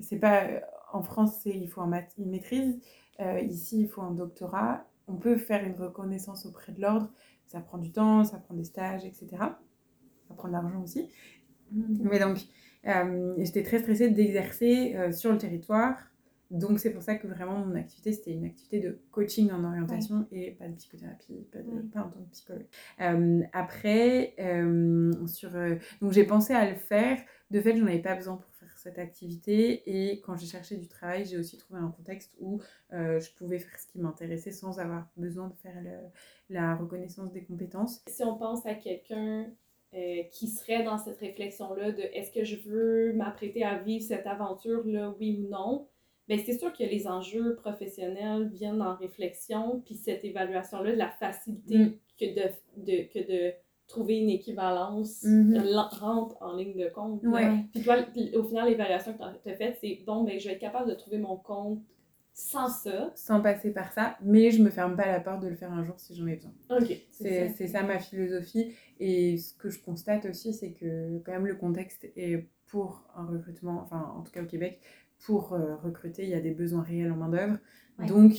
c'est 0.00 0.18
pas. 0.18 0.46
En 0.92 1.02
France, 1.02 1.44
il 1.44 1.68
faut 1.68 1.80
un 1.80 1.90
une 2.18 2.30
maîtrise. 2.30 2.78
ici, 3.42 3.80
il 3.80 3.88
faut 3.88 4.02
un 4.02 4.12
doctorat. 4.12 4.86
On 5.08 5.16
peut 5.16 5.36
faire 5.36 5.64
une 5.64 5.74
reconnaissance 5.74 6.46
auprès 6.46 6.72
de 6.72 6.80
l'ordre. 6.80 7.12
Ça 7.46 7.60
prend 7.60 7.78
du 7.78 7.90
temps, 7.90 8.24
ça 8.24 8.38
prend 8.38 8.54
des 8.54 8.64
stages, 8.64 9.04
etc 9.04 9.38
ça 10.36 10.38
prend 10.38 10.48
de 10.48 10.52
l'argent 10.52 10.82
aussi. 10.82 11.08
Mm. 11.72 12.08
Mais 12.10 12.18
donc, 12.18 12.38
euh, 12.86 13.34
j'étais 13.38 13.62
très 13.62 13.78
stressée 13.78 14.10
d'exercer 14.10 14.94
euh, 14.96 15.12
sur 15.12 15.32
le 15.32 15.38
territoire. 15.38 15.96
Donc, 16.52 16.78
c'est 16.78 16.90
pour 16.90 17.02
ça 17.02 17.16
que 17.16 17.26
vraiment 17.26 17.58
mon 17.58 17.74
activité, 17.74 18.12
c'était 18.12 18.30
une 18.30 18.44
activité 18.44 18.78
de 18.78 19.00
coaching 19.10 19.50
en 19.50 19.64
orientation 19.64 20.28
et 20.30 20.52
pas 20.52 20.68
de 20.68 20.74
psychothérapie, 20.76 21.44
pas, 21.50 21.58
de, 21.58 21.80
pas 21.92 22.02
en 22.02 22.08
tant 22.08 22.22
que 22.22 22.30
psychologue. 22.30 22.66
Euh, 23.00 23.42
après, 23.52 24.36
sur, 25.26 25.50
donc 26.00 26.12
j'ai 26.12 26.22
pensé 26.22 26.54
à 26.54 26.70
le 26.70 26.76
faire. 26.76 27.18
De 27.50 27.60
fait, 27.60 27.76
je 27.76 27.80
n'en 27.80 27.88
avais 27.88 27.98
pas 27.98 28.14
besoin 28.14 28.36
pour 28.36 28.48
faire 28.54 28.78
cette 28.78 29.00
activité. 29.00 29.82
Et 29.86 30.20
quand 30.20 30.36
j'ai 30.36 30.46
cherché 30.46 30.76
du 30.76 30.86
travail, 30.86 31.24
j'ai 31.24 31.36
aussi 31.36 31.58
trouvé 31.58 31.80
un 31.80 31.90
contexte 31.90 32.32
où 32.38 32.60
je 32.92 33.34
pouvais 33.36 33.58
faire 33.58 33.80
ce 33.80 33.88
qui 33.88 33.98
m'intéressait 33.98 34.52
sans 34.52 34.78
avoir 34.78 35.08
besoin 35.16 35.48
de 35.48 35.54
faire 35.54 35.82
la 36.48 36.76
reconnaissance 36.76 37.32
des 37.32 37.42
compétences. 37.42 38.04
Si 38.06 38.22
on 38.22 38.38
pense 38.38 38.64
à 38.66 38.74
quelqu'un 38.74 39.48
euh, 39.96 40.22
qui 40.30 40.48
serait 40.48 40.82
dans 40.82 40.98
cette 40.98 41.18
réflexion-là 41.18 41.90
de 41.90 42.02
est-ce 42.12 42.30
que 42.30 42.44
je 42.44 42.56
veux 42.68 43.14
m'apprêter 43.14 43.64
à 43.64 43.78
vivre 43.78 44.04
cette 44.04 44.26
aventure-là, 44.26 45.14
oui 45.18 45.40
ou 45.40 45.48
non, 45.48 45.86
bien, 46.28 46.38
c'est 46.44 46.58
sûr 46.58 46.72
que 46.72 46.82
les 46.82 47.06
enjeux 47.06 47.54
professionnels 47.54 48.48
viennent 48.48 48.82
en 48.82 48.94
réflexion, 48.94 49.80
puis 49.84 49.94
cette 49.94 50.24
évaluation-là 50.24 50.92
de 50.92 50.98
la 50.98 51.08
facilité 51.08 51.78
mm. 51.78 51.92
que, 52.20 52.24
de, 52.26 52.84
de, 52.84 53.02
que 53.12 53.26
de 53.26 53.52
trouver 53.88 54.18
une 54.18 54.30
équivalence 54.30 55.22
mm-hmm. 55.22 55.98
rentre 55.98 56.36
en 56.42 56.56
ligne 56.56 56.76
de 56.76 56.88
compte. 56.88 57.22
Puis 57.72 57.82
toi, 57.82 57.96
au 58.34 58.42
final, 58.44 58.68
l'évaluation 58.68 59.14
que 59.14 59.18
tu 59.18 59.50
as 59.50 59.56
faite, 59.56 59.78
c'est 59.80 60.02
bon, 60.06 60.24
ben, 60.24 60.38
je 60.38 60.48
vais 60.48 60.54
être 60.54 60.60
capable 60.60 60.90
de 60.90 60.94
trouver 60.94 61.18
mon 61.18 61.36
compte 61.36 61.80
sans 62.36 62.68
ça. 62.68 63.10
Sans 63.14 63.40
passer 63.40 63.70
par 63.70 63.92
ça, 63.92 64.18
mais 64.22 64.50
je 64.50 64.62
me 64.62 64.68
ferme 64.68 64.94
pas 64.94 65.06
la 65.06 65.20
porte 65.20 65.42
de 65.42 65.48
le 65.48 65.56
faire 65.56 65.72
un 65.72 65.82
jour 65.82 65.98
si 65.98 66.14
j'en 66.14 66.26
ai 66.26 66.36
besoin. 66.36 66.52
Ok. 66.68 66.94
C'est 67.10 67.48
ça. 67.48 67.66
ça. 67.66 67.82
ma 67.82 67.98
philosophie. 67.98 68.74
Et 69.00 69.38
ce 69.38 69.54
que 69.54 69.70
je 69.70 69.80
constate 69.80 70.26
aussi, 70.26 70.52
c'est 70.52 70.72
que 70.72 71.18
quand 71.24 71.32
même 71.32 71.46
le 71.46 71.54
contexte 71.54 72.04
est 72.14 72.46
pour 72.66 73.08
un 73.16 73.24
recrutement, 73.24 73.80
enfin 73.82 74.12
en 74.14 74.20
tout 74.20 74.32
cas 74.32 74.42
au 74.42 74.46
Québec, 74.46 74.80
pour 75.24 75.54
euh, 75.54 75.76
recruter, 75.76 76.24
il 76.24 76.28
y 76.28 76.34
a 76.34 76.40
des 76.40 76.50
besoins 76.50 76.82
réels 76.82 77.10
en 77.10 77.16
main-d'œuvre. 77.16 77.56
Donc, 78.06 78.34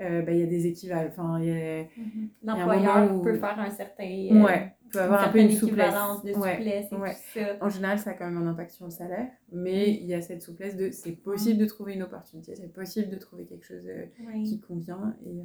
euh, 0.00 0.22
bah, 0.22 0.32
il 0.32 0.38
y 0.38 0.42
a 0.42 0.46
des 0.46 0.66
équivalents. 0.66 1.10
Enfin, 1.10 1.34
a, 1.34 1.40
mm-hmm. 1.40 2.28
L'employeur 2.44 3.20
peut 3.20 3.34
faire 3.34 3.60
un 3.60 3.70
certain. 3.70 4.04
Euh, 4.04 4.42
ouais 4.42 4.74
peut 4.94 5.00
avoir 5.00 5.28
un 5.28 5.28
peu 5.28 5.38
une 5.38 5.50
souplesse. 5.50 5.94
de 6.24 6.32
souplesse 6.32 6.92
et 6.92 6.96
ouais. 6.96 7.14
tout 7.14 7.40
ça. 7.40 7.40
En 7.60 7.68
général, 7.68 7.98
ça 7.98 8.10
a 8.10 8.14
quand 8.14 8.30
même 8.30 8.38
un 8.38 8.50
impact 8.50 8.70
sur 8.72 8.86
le 8.86 8.90
salaire, 8.90 9.28
mais 9.52 9.90
il 9.90 10.06
y 10.06 10.14
a 10.14 10.22
cette 10.22 10.42
souplesse 10.42 10.76
de 10.76 10.90
c'est 10.90 11.12
possible 11.12 11.58
de 11.58 11.66
trouver 11.66 11.94
une 11.94 12.02
opportunité, 12.02 12.54
c'est 12.54 12.72
possible 12.72 13.10
de 13.10 13.16
trouver 13.16 13.44
quelque 13.44 13.66
chose 13.66 13.86
euh, 13.86 14.06
qui 14.44 14.60
convient. 14.60 15.14
Et, 15.26 15.40
euh... 15.40 15.44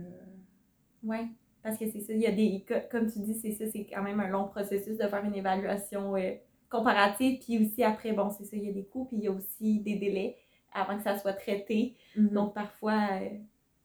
Ouais, 1.04 1.28
parce 1.64 1.78
que 1.78 1.90
c'est 1.90 2.00
ça, 2.00 2.14
il 2.14 2.22
y 2.22 2.28
a 2.28 2.32
des, 2.32 2.66
comme 2.90 3.12
tu 3.12 3.20
dis, 3.20 3.34
c'est 3.34 3.52
ça, 3.52 3.66
c'est 3.72 3.86
quand 3.86 4.04
même 4.04 4.20
un 4.20 4.30
long 4.30 4.48
processus 4.48 4.98
de 4.98 5.08
faire 5.08 5.24
une 5.24 5.36
évaluation 5.36 6.16
euh, 6.16 6.32
comparative, 6.70 7.40
puis 7.40 7.66
aussi 7.66 7.84
après, 7.84 8.14
bon, 8.14 8.30
c'est 8.30 8.46
ça, 8.46 8.56
il 8.56 8.66
y 8.66 8.70
a 8.70 8.74
des 8.74 8.86
coûts, 8.86 9.06
puis 9.06 9.18
il 9.18 9.24
y 9.24 9.28
a 9.28 9.32
aussi 9.32 9.80
des 9.80 9.96
délais 9.96 10.38
avant 10.74 10.98
que 10.98 11.04
ça 11.04 11.18
soit 11.18 11.34
traité. 11.34 11.96
Mm-hmm. 12.18 12.34
Donc 12.34 12.54
parfois, 12.54 13.10
euh, 13.22 13.30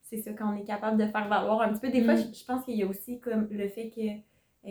c'est 0.02 0.18
ça, 0.18 0.32
quand 0.32 0.52
on 0.52 0.56
est 0.56 0.64
capable 0.64 0.98
de 0.98 1.06
faire 1.06 1.28
valoir 1.28 1.62
un 1.62 1.72
petit 1.72 1.80
peu, 1.80 1.90
des 1.90 2.04
fois, 2.04 2.14
mm. 2.14 2.34
je, 2.34 2.44
pense 2.44 2.64
qu'il 2.64 2.76
y 2.76 2.82
a 2.82 2.86
aussi 2.86 3.18
comme 3.20 3.48
le 3.50 3.68
fait 3.68 3.90
que 3.90 4.68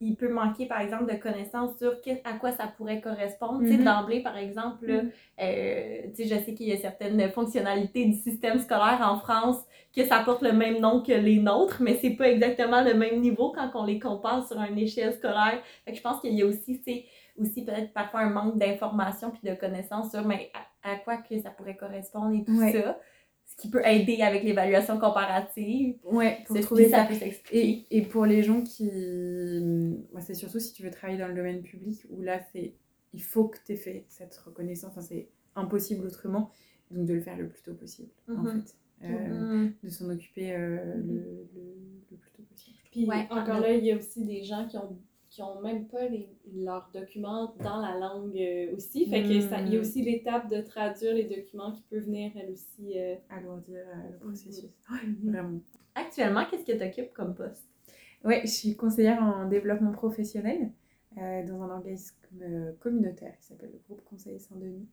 il, 0.00 0.16
peut 0.16 0.28
manquer, 0.28 0.66
par 0.66 0.80
exemple, 0.80 1.10
de 1.10 1.16
connaissances 1.16 1.76
sur 1.78 1.94
à 2.24 2.32
quoi 2.34 2.52
ça 2.52 2.66
pourrait 2.76 3.00
correspondre. 3.00 3.62
Mm-hmm. 3.62 3.84
d'emblée, 3.84 4.22
par 4.22 4.36
exemple, 4.36 4.86
mm-hmm. 4.86 5.10
euh, 5.42 6.02
je 6.18 6.44
sais 6.44 6.54
qu'il 6.54 6.68
y 6.68 6.72
a 6.72 6.76
certaines 6.76 7.30
fonctionnalités 7.30 8.04
du 8.04 8.14
système 8.14 8.58
scolaire 8.58 9.00
en 9.02 9.18
France 9.18 9.58
que 9.94 10.04
ça 10.04 10.20
porte 10.20 10.42
le 10.42 10.52
même 10.52 10.80
nom 10.80 11.02
que 11.02 11.12
les 11.12 11.40
nôtres, 11.40 11.82
mais 11.82 11.98
c'est 12.00 12.10
pas 12.10 12.28
exactement 12.28 12.82
le 12.82 12.94
même 12.94 13.20
niveau 13.20 13.52
quand 13.52 13.70
on 13.74 13.84
les 13.84 13.98
compare 13.98 14.46
sur 14.46 14.60
une 14.60 14.78
échelle 14.78 15.12
scolaire. 15.14 15.60
Fait 15.84 15.92
que 15.92 15.96
je 15.96 16.02
pense 16.02 16.20
qu'il 16.20 16.34
y 16.34 16.42
a 16.42 16.46
aussi, 16.46 16.80
aussi 17.38 17.64
peut-être 17.64 17.92
parfois 17.92 18.20
un 18.20 18.30
manque 18.30 18.56
d'informations 18.56 19.30
puis 19.30 19.50
de 19.50 19.54
connaissances 19.54 20.10
sur 20.10 20.24
mais 20.24 20.50
à, 20.82 20.96
quoi 20.96 21.16
que 21.16 21.38
ça 21.40 21.50
pourrait 21.50 21.76
correspondre 21.76 22.34
et 22.34 22.44
tout 22.44 22.56
ça 22.56 22.98
qui 23.60 23.68
peut 23.68 23.86
aider 23.86 24.22
avec 24.22 24.42
l'évaluation 24.42 24.98
comparative. 24.98 25.96
Ouais, 26.04 26.38
pour 26.46 26.58
trouver 26.60 26.88
ça. 26.88 27.04
peut 27.04 27.14
et, 27.52 27.84
et, 27.90 28.02
pour 28.02 28.26
les 28.26 28.42
gens 28.42 28.62
qui. 28.62 28.90
c'est 30.20 30.34
surtout 30.34 30.60
si 30.60 30.72
tu 30.72 30.82
veux 30.82 30.90
travailler 30.90 31.18
dans 31.18 31.28
le 31.28 31.34
domaine 31.34 31.62
public 31.62 32.06
où 32.10 32.22
là, 32.22 32.40
c'est 32.52 32.74
il 33.12 33.22
faut 33.22 33.48
que 33.48 33.58
tu 33.64 33.72
aies 33.72 33.76
fait 33.76 34.04
cette 34.08 34.36
reconnaissance. 34.36 34.90
Enfin, 34.92 35.02
c'est 35.02 35.28
impossible 35.56 36.06
autrement. 36.06 36.50
Donc, 36.90 37.06
de 37.06 37.14
le 37.14 37.20
faire 37.20 37.36
le 37.36 37.48
plus 37.48 37.62
tôt 37.62 37.74
possible, 37.74 38.10
en 38.28 38.42
mhm. 38.42 38.62
fait. 38.62 38.74
Euh, 39.02 39.08
mhm. 39.08 39.72
De 39.82 39.88
s'en 39.88 40.10
occuper 40.10 40.52
euh, 40.52 40.94
le, 40.96 41.48
le, 41.54 41.76
le, 42.10 42.16
plus 42.16 42.30
tôt 42.32 42.42
possible. 42.42 42.76
Puis, 42.90 43.06
ouais, 43.06 43.26
encore 43.30 43.60
là, 43.60 43.72
il 43.74 43.84
y 43.84 43.92
a 43.92 43.96
aussi 43.96 44.24
des 44.24 44.42
gens 44.42 44.66
qui 44.66 44.76
ont 44.76 44.98
qui 45.40 45.46
ont 45.46 45.60
même 45.62 45.86
pas 45.86 46.06
les, 46.06 46.28
leurs 46.54 46.90
documents 46.92 47.54
dans 47.62 47.80
la 47.80 47.98
langue 47.98 48.36
euh, 48.36 48.76
aussi. 48.76 49.06
Fait 49.06 49.22
que 49.22 49.40
ça, 49.40 49.60
il 49.60 49.72
y 49.72 49.76
a 49.76 49.78
hmm. 49.78 49.80
aussi 49.80 50.02
l'étape 50.02 50.50
de 50.50 50.60
traduire 50.60 51.14
les 51.14 51.24
documents 51.24 51.72
qui 51.72 51.82
peut 51.88 52.00
venir, 52.00 52.30
elle 52.36 52.50
aussi, 52.50 52.98
euh... 52.98 53.14
alourdir 53.30 53.78
euh, 53.78 54.10
le 54.12 54.18
processus. 54.18 54.70
Mhm. 54.90 55.30
vraiment. 55.30 55.60
Actuellement, 55.94 56.44
qu'est-ce 56.44 56.64
que 56.64 56.76
tu 56.76 56.84
occupes 56.84 57.12
comme 57.14 57.34
poste? 57.34 57.68
Oui, 58.24 58.40
je 58.42 58.48
suis 58.48 58.76
conseillère 58.76 59.22
en 59.22 59.46
développement 59.46 59.92
professionnel 59.92 60.70
euh, 61.16 61.46
dans 61.46 61.62
un 61.62 61.70
organisme 61.70 62.16
communautaire 62.80 63.34
qui 63.40 63.46
s'appelle 63.46 63.70
le 63.72 63.80
groupe 63.86 64.04
Conseil 64.04 64.38
Saint-Denis. 64.38 64.86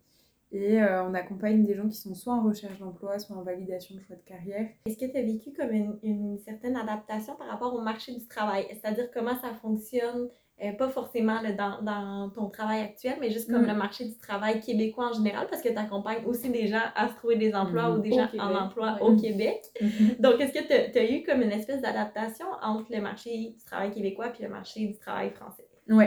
Et 0.52 0.82
euh, 0.82 1.04
on 1.04 1.14
accompagne 1.14 1.64
des 1.64 1.76
gens 1.76 1.88
qui 1.88 1.98
sont 1.98 2.16
soit 2.16 2.34
en 2.34 2.44
recherche 2.44 2.80
d'emploi, 2.80 3.20
soit 3.20 3.36
en 3.36 3.44
validation 3.44 3.96
de 3.96 4.02
choix 4.02 4.16
de 4.16 4.22
carrière. 4.22 4.70
Est-ce 4.86 4.98
que 4.98 5.12
tu 5.12 5.18
as 5.18 5.22
vécu 5.22 5.52
comme 5.52 5.72
une, 5.72 6.00
une, 6.04 6.38
certaine 6.40 6.78
adaptation 6.78 7.36
par 7.36 7.48
rapport 7.48 7.74
au 7.74 7.82
marché 7.82 8.14
du 8.14 8.26
travail? 8.28 8.66
C'est-à-dire 8.70 9.12
comment 9.14 9.36
ça 9.42 9.54
fonctionne, 9.62 10.30
euh, 10.64 10.72
pas 10.72 10.88
forcément 10.88 11.42
dans, 11.58 11.82
dans, 11.82 12.30
ton 12.30 12.50
travail 12.50 12.80
actuel, 12.80 13.18
mais 13.20 13.30
juste 13.30 13.52
comme 13.52 13.64
mm. 13.64 13.68
le 13.68 13.74
marché 13.74 14.06
du 14.06 14.18
travail 14.18 14.62
québécois 14.62 15.10
en 15.10 15.14
général, 15.14 15.48
parce 15.50 15.62
que 15.62 15.68
tu 15.68 15.78
accompagnes 15.78 16.26
aussi 16.26 16.50
des 16.50 16.68
gens 16.68 16.84
à 16.96 17.10
se 17.10 17.16
trouver 17.16 17.36
des 17.36 17.54
emplois 17.54 17.90
mm. 17.90 17.98
ou 17.98 18.02
des 18.02 18.12
gens 18.14 18.30
en 18.40 18.56
emploi 18.56 19.00
au 19.02 19.18
Québec. 19.18 19.66
Mm-hmm. 19.82 20.22
Donc, 20.22 20.40
est-ce 20.40 20.54
que 20.54 20.92
tu 20.92 20.98
as, 20.98 21.12
eu 21.12 21.24
comme 21.24 21.42
une 21.42 21.52
espèce 21.52 21.82
d'adaptation 21.82 22.48
entre 22.64 22.86
le 22.90 23.02
marché 23.02 23.38
du 23.38 23.66
travail 23.66 23.92
québécois 23.92 24.32
et 24.40 24.44
le 24.44 24.50
marché 24.50 24.88
du 24.88 24.98
travail 24.98 25.32
français? 25.32 25.68
Oui. 25.90 26.06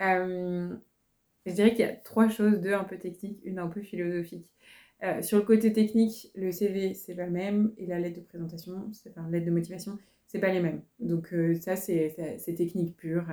Euh, 0.00 0.74
je 1.46 1.52
dirais 1.52 1.70
qu'il 1.70 1.80
y 1.80 1.88
a 1.88 1.92
trois 1.92 2.28
choses, 2.28 2.60
deux 2.60 2.72
un 2.74 2.84
peu 2.84 2.98
techniques, 2.98 3.40
une 3.44 3.58
un 3.58 3.68
peu 3.68 3.80
philosophique. 3.82 4.50
Euh, 5.02 5.22
sur 5.22 5.38
le 5.38 5.44
côté 5.44 5.72
technique, 5.72 6.30
le 6.34 6.50
CV, 6.52 6.94
c'est 6.94 7.14
pas 7.14 7.26
le 7.26 7.32
même, 7.32 7.72
et 7.76 7.86
la 7.86 7.98
lettre 7.98 8.20
de 8.20 8.24
présentation, 8.24 8.90
c'est 8.92 9.10
enfin, 9.10 9.28
lettre 9.30 9.46
de 9.46 9.50
motivation, 9.50 9.98
c'est 10.26 10.38
pas 10.38 10.52
les 10.52 10.60
mêmes. 10.60 10.82
Donc 11.00 11.32
euh, 11.32 11.54
ça, 11.54 11.76
c'est 11.76 12.14
technique 12.56 12.96
pure. 12.96 13.26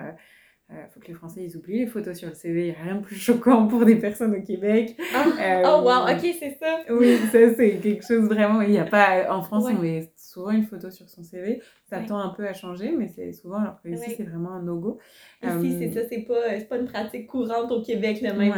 Il 0.72 0.78
euh, 0.78 0.88
faut 0.90 1.02
que 1.02 1.08
les 1.08 1.14
Français 1.14 1.44
ils 1.44 1.58
oublient 1.58 1.80
les 1.80 1.88
photos 1.88 2.18
sur 2.18 2.30
le 2.30 2.34
CV. 2.34 2.68
Il 2.68 2.72
n'y 2.72 2.72
a 2.72 2.84
rien 2.84 2.96
de 2.96 3.02
plus 3.02 3.18
choquant 3.18 3.68
pour 3.68 3.84
des 3.84 3.98
personnes 3.98 4.34
au 4.34 4.42
Québec. 4.42 4.96
Ah, 5.14 5.64
oh, 5.66 5.82
wow, 5.82 6.16
ok, 6.16 6.36
c'est 6.40 6.58
ça. 6.60 6.80
Oui, 6.90 7.18
ça 7.32 7.54
c'est 7.56 7.78
quelque 7.78 8.06
chose 8.06 8.26
vraiment. 8.26 8.62
Il 8.62 8.72
n'y 8.72 8.80
a 8.80 8.86
pas 8.86 9.34
en 9.34 9.42
France 9.42 9.66
on 9.70 9.82
met 9.82 10.14
souvent 10.16 10.52
une 10.52 10.64
photo 10.64 10.90
sur 10.90 11.10
son 11.10 11.24
CV. 11.24 11.62
Ça 11.90 12.00
tend 12.00 12.20
un 12.20 12.30
peu 12.30 12.48
à 12.48 12.54
changer, 12.54 12.94
mais 12.98 13.10
c'est 13.10 13.34
souvent 13.34 13.58
alors 13.58 13.82
que 13.82 13.90
ici 13.90 14.14
c'est 14.16 14.24
vraiment 14.24 14.54
un 14.54 14.62
no-go. 14.62 14.98
Ici 15.44 15.76
c'est 15.78 15.92
ça, 15.92 16.08
c'est 16.08 16.22
pas, 16.22 16.60
pas 16.70 16.78
une 16.78 16.88
pratique 16.88 17.28
courante 17.28 17.70
au 17.72 17.82
Québec 17.82 18.22
le 18.22 18.34
même. 18.34 18.54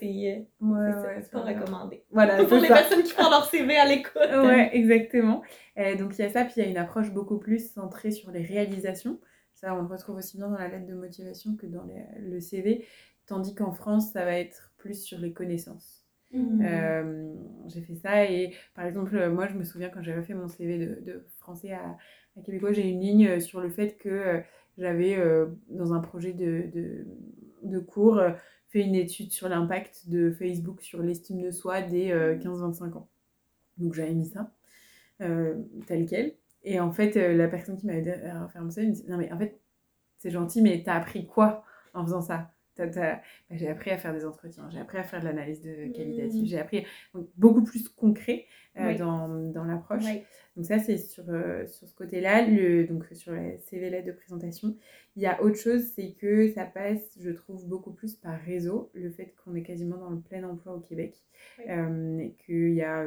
c'est 0.00 0.46
c'est 1.20 1.30
pas 1.30 1.40
recommandé. 1.40 2.04
Voilà, 2.10 2.42
pour 2.44 2.56
les 2.56 2.68
personnes 2.68 3.02
qui 3.02 3.12
font 3.12 3.28
leur 3.28 3.44
CV 3.50 3.76
à 3.76 3.84
l'école. 3.84 4.46
Ouais, 4.46 4.70
exactement. 4.72 5.42
donc 5.98 6.18
il 6.18 6.22
y 6.22 6.24
a 6.24 6.30
ça, 6.30 6.44
puis 6.44 6.54
il 6.56 6.64
y 6.64 6.66
a 6.66 6.70
une 6.70 6.78
approche 6.78 7.10
beaucoup 7.10 7.38
plus 7.38 7.70
centrée 7.70 8.12
sur 8.12 8.30
les 8.30 8.42
réalisations 8.42 9.18
on 9.72 9.82
le 9.82 9.88
retrouve 9.88 10.16
aussi 10.16 10.36
bien 10.36 10.48
dans 10.48 10.58
la 10.58 10.68
lettre 10.68 10.86
de 10.86 10.94
motivation 10.94 11.56
que 11.56 11.66
dans 11.66 11.86
le 12.18 12.40
CV. 12.40 12.86
Tandis 13.26 13.54
qu'en 13.54 13.72
France, 13.72 14.12
ça 14.12 14.24
va 14.24 14.38
être 14.38 14.72
plus 14.76 15.02
sur 15.02 15.18
les 15.18 15.32
connaissances. 15.32 16.04
Mmh. 16.34 16.62
Euh, 16.62 17.32
j'ai 17.68 17.80
fait 17.80 17.94
ça 17.94 18.24
et 18.24 18.54
par 18.74 18.84
exemple, 18.84 19.28
moi 19.30 19.46
je 19.46 19.54
me 19.54 19.62
souviens 19.62 19.88
quand 19.88 20.02
j'avais 20.02 20.22
fait 20.24 20.34
mon 20.34 20.48
CV 20.48 20.78
de, 20.78 21.24
français 21.38 21.72
à, 21.72 21.96
à 22.36 22.40
Québécois, 22.44 22.72
j'ai 22.72 22.88
une 22.88 23.00
ligne 23.00 23.38
sur 23.38 23.60
le 23.60 23.70
fait 23.70 23.96
que 23.96 24.08
euh, 24.08 24.40
j'avais 24.76 25.16
euh, 25.16 25.46
dans 25.68 25.92
un 25.92 26.00
projet 26.00 26.32
de, 26.32 26.70
de, 27.62 27.78
cours 27.78 28.20
fait 28.66 28.80
une 28.80 28.96
étude 28.96 29.30
sur 29.30 29.48
l'impact 29.48 30.08
de 30.08 30.32
Facebook 30.32 30.82
sur 30.82 31.00
l'estime 31.02 31.40
de 31.40 31.52
soi 31.52 31.82
dès 31.82 32.10
15-25 32.10 32.94
ans. 32.94 33.08
Donc 33.78 33.94
j'avais 33.94 34.14
mis 34.14 34.26
ça 34.26 34.50
tel 35.20 36.06
quel. 36.08 36.34
Et 36.64 36.80
en 36.80 36.90
fait, 36.90 37.16
euh, 37.16 37.34
la 37.34 37.48
personne 37.48 37.76
qui 37.76 37.86
m'avait 37.86 38.00
aidé 38.00 38.10
à 38.12 38.48
faire 38.48 38.62
ça, 38.70 38.80
elle 38.80 38.88
me 38.88 38.92
dit 38.92 39.04
Non, 39.08 39.18
mais 39.18 39.30
en 39.32 39.38
fait, 39.38 39.60
c'est 40.18 40.30
gentil, 40.30 40.62
mais 40.62 40.82
t'as 40.84 40.94
appris 40.94 41.26
quoi 41.26 41.64
en 41.92 42.04
faisant 42.04 42.22
ça? 42.22 42.50
Bah, 42.76 43.20
J'ai 43.52 43.68
appris 43.68 43.92
à 43.92 43.98
faire 43.98 44.12
des 44.12 44.24
entretiens, 44.24 44.68
j'ai 44.68 44.80
appris 44.80 44.98
à 44.98 45.04
faire 45.04 45.20
de 45.20 45.26
l'analyse 45.26 45.60
de 45.62 45.92
qualitative, 45.94 46.42
mmh. 46.42 46.46
j'ai 46.46 46.58
appris 46.58 46.84
beaucoup 47.36 47.62
plus 47.62 47.88
concret 47.88 48.46
euh, 48.76 48.98
dans, 48.98 49.28
dans 49.28 49.64
l'approche. 49.64 50.02
Donc, 50.56 50.64
ça, 50.64 50.80
c'est 50.80 50.96
sur, 50.96 51.22
euh, 51.28 51.66
sur 51.66 51.86
ce 51.86 51.94
côté-là. 51.94 52.44
Donc, 52.86 53.04
sur 53.12 53.32
la 53.32 53.56
CV 53.58 53.90
lettre 53.90 54.08
de 54.08 54.12
présentation, 54.12 54.76
il 55.14 55.22
y 55.22 55.26
a 55.26 55.40
autre 55.40 55.56
chose, 55.56 55.82
c'est 55.94 56.14
que 56.14 56.50
ça 56.52 56.64
passe, 56.64 57.16
je 57.20 57.30
trouve, 57.30 57.64
beaucoup 57.68 57.92
plus 57.92 58.16
par 58.16 58.40
réseau. 58.40 58.90
Le 58.94 59.10
fait 59.10 59.34
qu'on 59.44 59.54
est 59.54 59.62
quasiment 59.62 59.98
dans 59.98 60.10
le 60.10 60.20
plein 60.20 60.42
emploi 60.42 60.74
au 60.74 60.80
Québec, 60.80 61.22
qu'il 61.58 62.74
y 62.74 62.82
a 62.82 63.04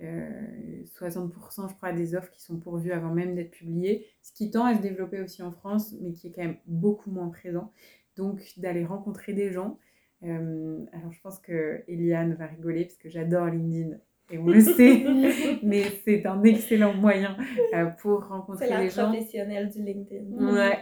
60% 0.00 0.04
euh, 0.04 1.68
je 1.68 1.74
crois 1.74 1.92
des 1.92 2.14
offres 2.14 2.30
qui 2.30 2.42
sont 2.42 2.58
pourvues 2.58 2.92
avant 2.92 3.12
même 3.12 3.34
d'être 3.34 3.50
publiées, 3.50 4.06
ce 4.22 4.32
qui 4.32 4.50
tend 4.50 4.64
à 4.64 4.74
se 4.74 4.80
développer 4.80 5.20
aussi 5.20 5.42
en 5.42 5.52
France, 5.52 5.94
mais 6.00 6.12
qui 6.12 6.28
est 6.28 6.32
quand 6.32 6.42
même 6.42 6.58
beaucoup 6.66 7.10
moins 7.10 7.28
présent. 7.28 7.72
Donc 8.16 8.42
d'aller 8.56 8.84
rencontrer 8.84 9.32
des 9.32 9.52
gens. 9.52 9.78
Euh, 10.22 10.84
alors 10.92 11.12
je 11.12 11.20
pense 11.20 11.38
que 11.38 11.82
Eliane 11.88 12.34
va 12.34 12.46
rigoler 12.46 12.84
parce 12.84 12.98
que 12.98 13.08
j'adore 13.08 13.46
LinkedIn 13.46 13.96
et 14.30 14.38
on 14.38 14.46
le 14.46 14.60
sait, 14.60 15.04
mais 15.62 15.84
c'est 16.04 16.24
un 16.26 16.42
excellent 16.44 16.94
moyen 16.94 17.36
euh, 17.74 17.86
pour 17.86 18.26
rencontrer 18.26 18.66
les 18.66 18.88
gens. 18.88 18.90
C'est 18.90 19.02
la 19.02 19.08
professionnelle 19.08 19.68
du 19.68 19.82
LinkedIn. 19.82 20.52
Ouais. 20.52 20.78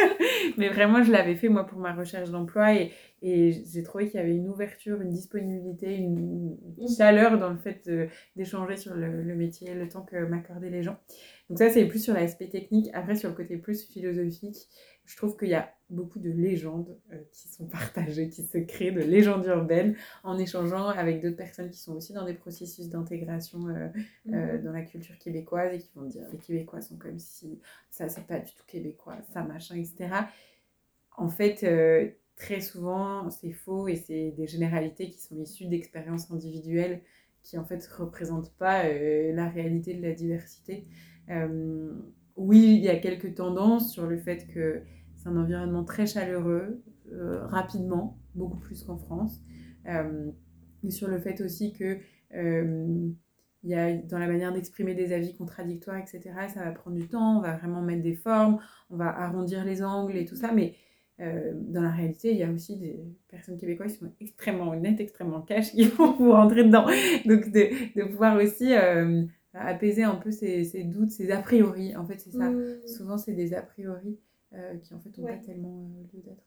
mais 0.58 0.68
vraiment, 0.68 1.02
je 1.02 1.12
l'avais 1.12 1.36
fait 1.36 1.48
moi 1.48 1.64
pour 1.64 1.78
ma 1.78 1.94
recherche 1.94 2.30
d'emploi 2.30 2.74
et, 2.74 2.90
et 3.22 3.52
j'ai 3.72 3.82
trouvé 3.82 4.08
qu'il 4.08 4.18
y 4.18 4.22
avait 4.22 4.34
une 4.34 4.48
ouverture, 4.48 5.00
une 5.00 5.10
disponibilité, 5.10 5.96
une, 5.96 6.56
chaleur 6.96 7.38
dans 7.38 7.50
le 7.50 7.58
fait 7.58 7.88
d'échanger 8.36 8.76
sur 8.76 8.94
le, 8.94 9.22
le, 9.22 9.34
métier, 9.34 9.74
le 9.74 9.88
temps 9.88 10.02
que 10.02 10.16
m'accordaient 10.16 10.70
les 10.70 10.82
gens. 10.82 10.96
Donc 11.48 11.58
ça, 11.58 11.70
c'est 11.70 11.84
plus 11.86 12.02
sur 12.02 12.14
l'aspect 12.14 12.48
technique. 12.48 12.88
Après, 12.92 13.16
sur 13.16 13.28
le 13.28 13.34
côté 13.34 13.56
plus 13.56 13.86
philosophique, 13.86 14.56
je 15.08 15.16
trouve 15.16 15.36
qu'il 15.38 15.48
y 15.48 15.54
a 15.54 15.72
beaucoup 15.88 16.18
de 16.18 16.30
légendes 16.30 16.98
euh, 17.12 17.16
qui 17.32 17.48
sont 17.48 17.66
partagées, 17.66 18.28
qui 18.28 18.42
se 18.42 18.58
créent, 18.58 18.92
de 18.92 19.00
légendes 19.00 19.46
urbaines, 19.46 19.96
en 20.22 20.38
échangeant 20.38 20.88
avec 20.88 21.22
d'autres 21.22 21.36
personnes 21.36 21.70
qui 21.70 21.78
sont 21.78 21.96
aussi 21.96 22.12
dans 22.12 22.26
des 22.26 22.34
processus 22.34 22.90
d'intégration 22.90 23.68
euh, 23.68 23.88
euh, 24.28 24.58
mhm. 24.58 24.64
dans 24.64 24.72
la 24.72 24.82
culture 24.82 25.18
québécoise 25.18 25.72
et 25.74 25.78
qui 25.78 25.90
vont 25.94 26.04
dire 26.04 26.26
les 26.30 26.38
Québécois 26.38 26.82
sont 26.82 26.96
comme 26.96 27.18
si 27.18 27.58
ça, 27.90 28.08
c'est 28.10 28.26
pas 28.26 28.38
du 28.38 28.52
tout 28.52 28.64
québécois, 28.66 29.16
ça, 29.32 29.42
machin, 29.42 29.76
etc. 29.76 30.10
En 31.16 31.30
fait, 31.30 31.66
très 32.36 32.60
souvent, 32.60 33.28
c'est 33.30 33.50
faux 33.50 33.88
et 33.88 33.96
c'est 33.96 34.32
des 34.32 34.46
généralités 34.46 35.08
qui 35.10 35.20
sont 35.20 35.40
issues 35.40 35.66
d'expériences 35.66 36.30
individuelles 36.30 37.00
qui 37.42 37.58
en 37.58 37.64
fait 37.64 37.84
représentent 37.86 38.52
pas 38.52 38.84
la 38.84 39.48
réalité 39.48 39.94
de 39.94 40.02
la 40.02 40.12
diversité. 40.12 40.86
oui, 42.36 42.74
il 42.76 42.84
y 42.84 42.88
a 42.88 42.96
quelques 42.98 43.34
tendances 43.34 43.92
sur 43.92 44.06
le 44.06 44.16
fait 44.16 44.46
que 44.46 44.82
c'est 45.28 45.34
un 45.34 45.40
environnement 45.40 45.84
très 45.84 46.06
chaleureux, 46.06 46.82
euh, 47.12 47.46
rapidement, 47.46 48.18
beaucoup 48.34 48.58
plus 48.58 48.84
qu'en 48.84 48.96
France. 48.96 49.40
Euh, 49.86 50.30
et 50.84 50.90
sur 50.90 51.08
le 51.08 51.18
fait 51.18 51.40
aussi 51.40 51.72
que 51.72 51.98
euh, 52.34 53.08
il 53.64 53.70
y 53.70 53.74
a 53.74 53.96
dans 53.96 54.18
la 54.18 54.28
manière 54.28 54.52
d'exprimer 54.52 54.94
des 54.94 55.12
avis 55.12 55.34
contradictoires, 55.34 55.96
etc., 55.96 56.20
ça 56.52 56.64
va 56.64 56.70
prendre 56.70 56.96
du 56.96 57.08
temps, 57.08 57.38
on 57.38 57.40
va 57.40 57.56
vraiment 57.56 57.82
mettre 57.82 58.02
des 58.02 58.14
formes, 58.14 58.58
on 58.90 58.96
va 58.96 59.08
arrondir 59.08 59.64
les 59.64 59.82
angles 59.82 60.16
et 60.16 60.24
tout 60.24 60.36
ça, 60.36 60.52
mais 60.52 60.74
dans 61.18 61.82
la 61.82 61.90
réalité, 61.90 62.30
il 62.30 62.38
y 62.38 62.44
a 62.44 62.48
aussi 62.52 62.76
des 62.76 63.00
personnes 63.26 63.58
québécoises 63.58 63.94
qui 63.94 63.98
sont 63.98 64.12
extrêmement 64.20 64.68
honnêtes, 64.68 65.00
extrêmement 65.00 65.42
cash, 65.42 65.72
qui 65.72 65.82
vont 65.82 66.12
vous 66.12 66.30
rentrer 66.30 66.62
dedans. 66.62 66.86
Donc, 67.26 67.50
de, 67.50 67.98
de 67.98 68.04
pouvoir 68.04 68.36
aussi 68.36 68.72
apaiser 69.52 70.04
un 70.04 70.14
peu 70.14 70.30
ces, 70.30 70.84
doutes, 70.84 71.10
ces 71.10 71.32
a 71.32 71.42
priori. 71.42 71.96
En 71.96 72.06
fait, 72.06 72.20
c'est 72.20 72.30
ça. 72.30 72.48
Mmh. 72.50 72.86
Souvent, 72.86 73.18
c'est 73.18 73.32
des 73.32 73.52
a 73.52 73.62
priori 73.62 74.20
qui 74.82 74.94
en 74.94 75.00
fait 75.00 75.16
n'ont 75.18 75.26
pas 75.26 75.36
tellement 75.36 75.90
euh, 75.96 76.16
lieu 76.16 76.22
d'être. 76.22 76.44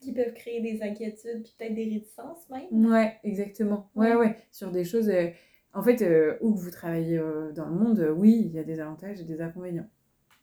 Qui 0.00 0.12
peuvent 0.12 0.34
créer 0.34 0.60
des 0.60 0.82
inquiétudes, 0.82 1.44
puis 1.44 1.54
peut-être 1.56 1.74
des 1.74 1.84
réticences 1.84 2.48
même. 2.50 2.86
Ouais, 2.86 3.18
exactement. 3.22 3.90
Ouais, 3.94 4.16
ouais. 4.16 4.36
Sur 4.50 4.72
des 4.72 4.84
choses. 4.84 5.08
Euh, 5.08 5.28
en 5.74 5.82
fait, 5.82 6.04
où 6.42 6.54
vous 6.54 6.70
travaillez 6.70 7.16
dans 7.54 7.66
le 7.66 7.74
monde, 7.74 8.14
oui, 8.16 8.42
il 8.44 8.52
y 8.52 8.58
a 8.58 8.64
des 8.64 8.78
avantages 8.78 9.20
et 9.20 9.24
des 9.24 9.40
inconvénients. 9.40 9.88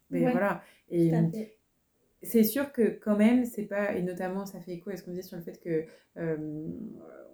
Mais 0.10 0.32
voilà. 0.32 0.63
Et 0.89 1.12
c'est 2.24 2.43
sûr 2.43 2.72
que 2.72 2.98
quand 3.00 3.15
même, 3.15 3.45
c'est 3.45 3.65
pas. 3.65 3.93
Et 3.95 4.02
notamment, 4.02 4.48
ça 4.48 4.60
fait 4.60 4.72
écho 4.72 4.89
à 4.89 4.98
ce 4.98 5.04
qu'on 5.04 5.12
disait 5.12 5.28
sur 5.28 5.38
le 5.38 5.43
fait 5.43 5.60
que 5.60 5.86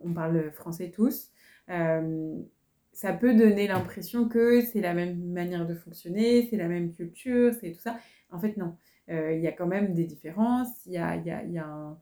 on 0.03 0.13
parle 0.13 0.51
français 0.51 0.91
tous. 0.91 1.31
ça 1.67 3.13
peut 3.13 3.33
donner 3.33 3.67
l'impression 3.67 4.27
que 4.27 4.61
c'est 4.61 4.81
la 4.81 4.93
même 4.93 5.23
manière 5.31 5.65
de 5.65 5.75
fonctionner, 5.75 6.47
c'est 6.49 6.57
la 6.57 6.67
même 6.67 6.91
culture, 6.91 7.53
c'est 7.53 7.71
tout 7.71 7.81
ça. 7.81 7.97
En 8.29 8.39
fait, 8.39 8.57
non. 8.57 8.75
Euh, 9.09 9.33
il 9.33 9.41
y 9.41 9.47
a 9.47 9.51
quand 9.51 9.67
même 9.67 9.93
des 9.93 10.05
différences, 10.05 10.85
il 10.85 10.93
y 10.93 10.97
a, 10.97 11.15
y, 11.15 11.29
a, 11.29 11.43
y, 11.43 11.57
a 11.57 11.97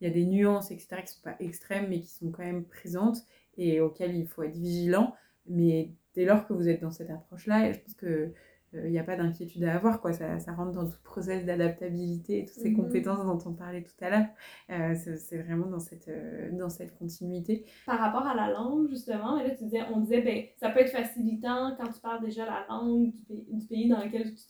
y 0.00 0.06
a, 0.06 0.10
des 0.10 0.24
nuances, 0.24 0.70
etc., 0.70 0.88
qui 0.96 1.02
ne 1.02 1.06
sont 1.06 1.22
pas 1.22 1.36
extrêmes, 1.40 1.88
mais 1.88 2.00
qui 2.00 2.10
sont 2.10 2.30
quand 2.30 2.44
même 2.44 2.64
présentes 2.64 3.18
et 3.56 3.80
auxquelles 3.80 4.14
il 4.14 4.26
faut 4.26 4.42
être 4.42 4.56
vigilant. 4.56 5.14
Mais 5.46 5.92
dès 6.14 6.24
lors 6.24 6.46
que 6.46 6.52
vous 6.52 6.68
êtes 6.68 6.80
dans 6.80 6.90
cette 6.90 7.10
approche-là, 7.10 7.72
je 7.72 7.78
pense 7.78 7.94
que 7.94 8.32
il 8.72 8.80
euh, 8.80 8.90
n'y 8.90 8.98
a 8.98 9.04
pas 9.04 9.16
d'inquiétude 9.16 9.62
à 9.64 9.74
avoir, 9.74 10.00
quoi. 10.00 10.12
Ça, 10.12 10.38
ça, 10.40 10.52
rentre 10.52 10.72
dans 10.72 10.88
tout 10.88 10.98
process 11.04 11.44
d'adaptabilité 11.44 12.40
et 12.40 12.44
toutes 12.44 12.56
ces 12.56 12.70
mhm. 12.70 12.76
compétences 12.76 13.24
dont 13.24 13.38
on 13.48 13.54
parlait 13.54 13.82
tout 13.82 14.04
à 14.04 14.10
l'heure. 14.10 14.26
Euh, 14.70 14.94
c'est 15.16 15.42
vraiment 15.42 15.66
dans 15.66 15.78
cette, 15.78 16.10
dans 16.56 16.68
cette 16.68 16.96
continuité. 16.98 17.66
Par 17.86 18.00
rapport 18.00 18.26
à 18.26 18.34
la 18.34 18.50
langue, 18.50 18.88
justement, 18.88 19.40
là, 19.40 19.50
tu 19.50 19.64
disais, 19.64 19.82
on 19.94 20.00
disait, 20.00 20.22
ben, 20.22 20.44
ça 20.56 20.70
peut 20.70 20.80
être 20.80 20.90
facilitant 20.90 21.76
quand 21.78 21.88
tu 21.88 22.00
parles 22.00 22.24
déjà 22.24 22.44
la 22.44 22.66
langue 22.68 23.12
du 23.12 23.22
pays, 23.22 23.46
du 23.48 23.66
pays 23.66 23.88
dans 23.88 24.02
lequel 24.02 24.34
tu 24.34 24.42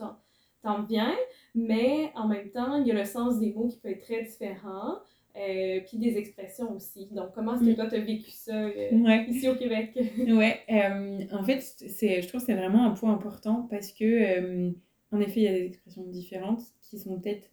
t'en 0.63 0.83
viens, 0.85 1.15
mais 1.55 2.11
en 2.15 2.29
même 2.29 2.51
temps, 2.51 2.77
il 2.77 2.87
y 2.87 2.91
a 2.91 2.95
le 2.95 3.05
sens 3.05 3.39
des 3.39 3.53
mots 3.53 3.69
qui 3.69 3.79
peut 3.79 3.91
être 3.91 4.05
très 4.05 4.23
différent. 4.23 4.99
Euh, 5.37 5.81
puis 5.85 5.99
des 5.99 6.17
expressions 6.17 6.73
aussi. 6.77 7.09
Donc, 7.11 7.33
comment 7.35 7.57
est-ce 7.57 7.65
que 7.65 7.71
mm. 7.71 7.75
toi, 7.75 7.87
tu 7.89 7.97
as 7.97 8.01
vécu 8.01 8.31
ça 8.31 8.67
euh, 8.67 9.25
ici 9.29 9.49
au 9.49 9.57
Québec? 9.57 9.91
ouais, 10.29 10.61
euh, 10.71 11.25
en 11.33 11.43
fait, 11.43 11.61
c'est, 11.61 12.23
je 12.23 12.29
trouve 12.29 12.41
que 12.41 12.47
c'est 12.47 12.55
vraiment 12.55 12.85
un 12.85 12.93
point 12.93 13.13
important 13.13 13.67
parce 13.69 13.91
que, 13.91 14.73
en 15.11 15.21
effet, 15.21 15.41
il 15.41 15.43
y 15.43 15.49
a 15.49 15.53
des 15.53 15.67
expressions 15.67 16.05
différentes 16.05 16.63
qui 16.83 17.01
sont 17.01 17.19
peut-être 17.19 17.51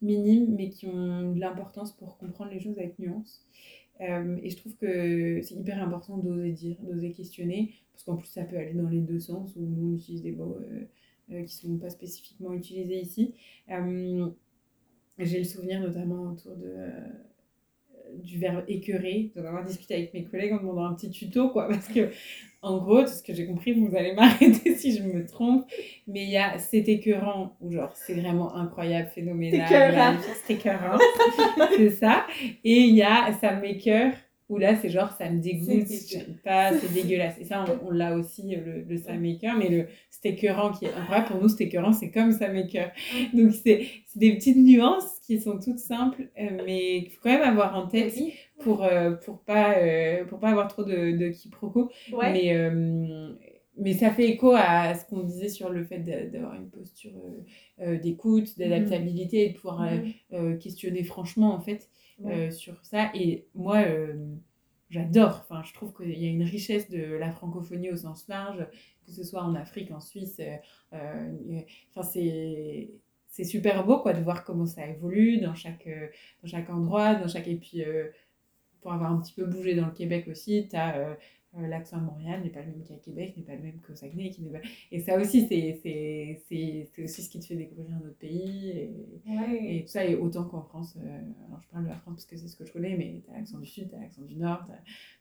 minimes, 0.00 0.54
mais 0.56 0.70
qui 0.70 0.86
ont 0.86 1.32
de 1.32 1.40
l'importance 1.40 1.92
pour 1.92 2.16
comprendre 2.16 2.50
les 2.50 2.60
choses 2.60 2.78
avec 2.78 2.98
nuance. 2.98 3.44
et 4.00 4.48
je 4.48 4.56
trouve 4.56 4.74
que 4.76 5.42
c'est 5.42 5.54
hyper 5.54 5.82
important 5.82 6.16
d'oser 6.16 6.52
dire, 6.52 6.76
d'oser 6.80 7.12
questionner, 7.12 7.74
parce 7.92 8.04
qu'en 8.04 8.16
plus, 8.16 8.28
ça 8.28 8.44
peut 8.44 8.56
aller 8.56 8.72
dans 8.72 8.88
les 8.88 9.00
deux 9.00 9.20
sens, 9.20 9.54
où 9.54 9.60
on 9.60 9.94
utilise 9.96 10.22
des 10.22 10.32
mots 10.32 10.56
qui 11.28 11.66
ne 11.66 11.72
sont 11.72 11.78
pas 11.78 11.90
spécifiquement 11.90 12.52
utilisés 12.52 13.00
ici. 13.00 13.34
Euh, 13.70 14.26
j'ai 15.18 15.38
le 15.38 15.44
souvenir 15.44 15.80
notamment 15.80 16.32
autour 16.32 16.56
de, 16.56 16.66
euh, 16.66 16.90
du 18.22 18.38
verbe 18.38 18.64
écœurer, 18.68 19.32
d'en 19.34 19.44
avoir 19.44 19.64
discuté 19.64 19.94
avec 19.94 20.14
mes 20.14 20.24
collègues 20.24 20.52
en 20.52 20.58
demandant 20.58 20.86
un 20.86 20.94
petit 20.94 21.10
tuto, 21.10 21.50
quoi, 21.50 21.68
parce 21.68 21.88
que 21.88 22.10
en 22.60 22.78
gros, 22.78 23.02
tout 23.02 23.08
ce 23.08 23.22
que 23.22 23.32
j'ai 23.32 23.46
compris, 23.46 23.72
vous 23.72 23.94
allez 23.96 24.12
m'arrêter 24.16 24.74
si 24.74 24.96
je 24.96 25.02
me 25.02 25.24
trompe, 25.26 25.66
mais 26.06 26.24
il 26.24 26.30
y 26.30 26.36
a 26.36 26.58
c'est 26.58 26.88
écœurant, 26.88 27.56
ou 27.60 27.70
genre 27.70 27.92
c'est 27.94 28.14
vraiment 28.14 28.54
incroyable, 28.54 29.08
phénoménal, 29.08 30.18
c'est 30.44 30.54
écœurant, 30.54 30.98
c'est 31.76 31.90
ça, 31.90 32.26
et 32.64 32.80
il 32.80 32.94
y 32.94 33.02
a 33.02 33.32
ça 33.40 33.54
m'écœure, 33.56 34.12
Où 34.48 34.56
là, 34.56 34.76
c'est 34.76 34.88
genre, 34.88 35.12
ça 35.18 35.28
me 35.28 35.40
dégoûte, 35.40 35.88
j'aime 36.08 36.36
pas, 36.42 36.72
c'est 36.72 36.92
dégueulasse. 36.92 37.36
Et 37.38 37.44
ça, 37.44 37.64
on, 37.86 37.90
l'a 37.90 38.16
aussi, 38.16 38.56
le, 38.56 38.82
le 38.88 39.18
maker, 39.18 39.56
mais 39.58 39.68
le 39.68 39.86
c'est 40.10 40.30
écœurant 40.30 40.72
qui 40.72 40.86
est. 40.86 40.94
En 40.94 41.04
vrai, 41.04 41.24
pour 41.24 41.40
nous, 41.40 41.48
c'est 41.48 41.64
écœurant, 41.64 41.92
c'est 41.92 42.10
comme 42.10 42.32
ça 42.32 42.48
maker. 42.48 42.90
Donc, 43.34 43.52
c'est 43.52 43.86
des 44.16 44.34
petites 44.34 44.56
nuances 44.56 45.20
qui 45.26 45.40
sont 45.40 45.58
toutes 45.58 45.78
simples, 45.78 46.28
euh, 46.40 46.62
mais 46.64 47.02
qu'il 47.02 47.10
faut 47.10 47.20
quand 47.22 47.30
même 47.30 47.42
avoir 47.42 47.76
en 47.76 47.86
tête 47.86 48.14
pour, 48.60 48.82
euh, 48.84 49.12
pour, 49.12 49.38
pas, 49.40 49.76
euh, 49.76 50.24
pour 50.24 50.40
pas 50.40 50.48
avoir 50.48 50.68
trop 50.68 50.84
de, 50.84 51.16
de 51.16 51.28
quiproquos. 51.28 51.90
Mais, 52.12 52.54
mais 53.78 53.94
ça 53.94 54.10
fait 54.10 54.28
écho 54.28 54.52
à 54.54 54.94
ce 54.94 55.04
qu'on 55.06 55.22
disait 55.22 55.48
sur 55.48 55.70
le 55.70 55.84
fait 55.84 55.98
d'avoir 56.30 56.54
une 56.54 56.68
posture 56.68 57.12
d'écoute, 57.78 58.56
mhm. 58.56 58.68
d'adaptabilité, 58.68 59.46
et 59.46 59.48
de 59.50 59.54
pouvoir 59.54 59.88
mhm. 60.30 60.58
questionner 60.58 61.04
franchement, 61.04 61.54
en 61.54 61.60
fait, 61.60 61.88
sur 62.50 62.84
ça. 62.84 63.10
Et 63.14 63.46
moi, 63.54 63.84
j'adore. 64.90 65.44
Enfin, 65.48 65.62
je 65.64 65.72
trouve 65.74 65.92
qu'il 65.94 66.18
y 66.18 66.26
a 66.26 66.28
une 66.28 66.42
richesse 66.42 66.90
de 66.90 67.02
la 67.02 67.30
francophonie 67.30 67.90
au 67.90 67.96
sens 67.96 68.26
large, 68.28 68.66
que 69.04 69.12
ce 69.12 69.22
soit 69.22 69.42
en 69.42 69.54
Afrique, 69.54 69.90
en 69.90 70.00
Suisse. 70.00 70.40
Enfin, 70.92 72.02
c'est 72.02 72.90
c'est 73.38 73.44
super 73.44 73.86
beau 73.86 74.00
quoi 74.00 74.14
de 74.14 74.22
voir 74.22 74.42
comment 74.42 74.66
ça 74.66 74.86
évolue 74.86 75.38
dans 75.38 75.54
chaque 75.54 75.88
dans 76.42 76.48
chaque 76.48 76.68
endroit 76.70 77.14
dans 77.14 77.28
chaque 77.28 77.46
et 77.46 77.56
puis 77.56 77.84
pour 78.80 78.92
avoir 78.92 79.12
un 79.12 79.20
petit 79.20 79.32
peu 79.32 79.44
bougé 79.44 79.74
dans 79.74 79.86
le 79.86 79.92
Québec 79.92 80.26
aussi 80.28 80.66
tu 80.68 80.76
as 80.76 80.96
euh, 80.96 81.14
l'accent 81.56 81.96
à 81.96 82.00
Montréal 82.00 82.42
n'est 82.42 82.50
pas 82.50 82.60
le 82.60 82.66
même 82.66 82.84
qu'à 82.84 82.96
Québec, 82.96 83.34
n'est 83.36 83.42
pas 83.42 83.54
le 83.54 83.62
même 83.62 83.80
qu'au 83.80 83.94
Saguenay. 83.94 84.30
Qui 84.30 84.42
pas... 84.42 84.60
Et 84.92 85.00
ça 85.00 85.18
aussi, 85.18 85.46
c'est 85.48 85.80
aussi 87.02 87.22
ce 87.22 87.30
qui 87.30 87.40
te 87.40 87.46
fait 87.46 87.56
découvrir 87.56 87.96
un 87.96 88.00
autre 88.00 88.18
pays. 88.18 88.68
Et, 88.70 89.78
et 89.78 89.82
tout 89.82 89.88
ça, 89.88 90.04
et 90.04 90.14
autant 90.14 90.44
qu'en 90.44 90.62
France. 90.62 90.96
Euh, 90.96 91.20
alors, 91.46 91.62
je 91.62 91.68
parle 91.68 91.84
de 91.84 91.88
la 91.88 91.96
France 91.96 92.14
parce 92.14 92.26
que 92.26 92.36
c'est 92.36 92.48
ce 92.48 92.56
que 92.56 92.66
je 92.66 92.72
connais, 92.72 92.96
mais 92.96 93.22
tu 93.24 93.30
as 93.30 93.38
l'accent 93.38 93.58
du 93.58 93.66
Sud, 93.66 93.88
tu 93.88 93.94
as 93.96 94.00
l'accent 94.00 94.22
du 94.22 94.36
Nord, 94.36 94.64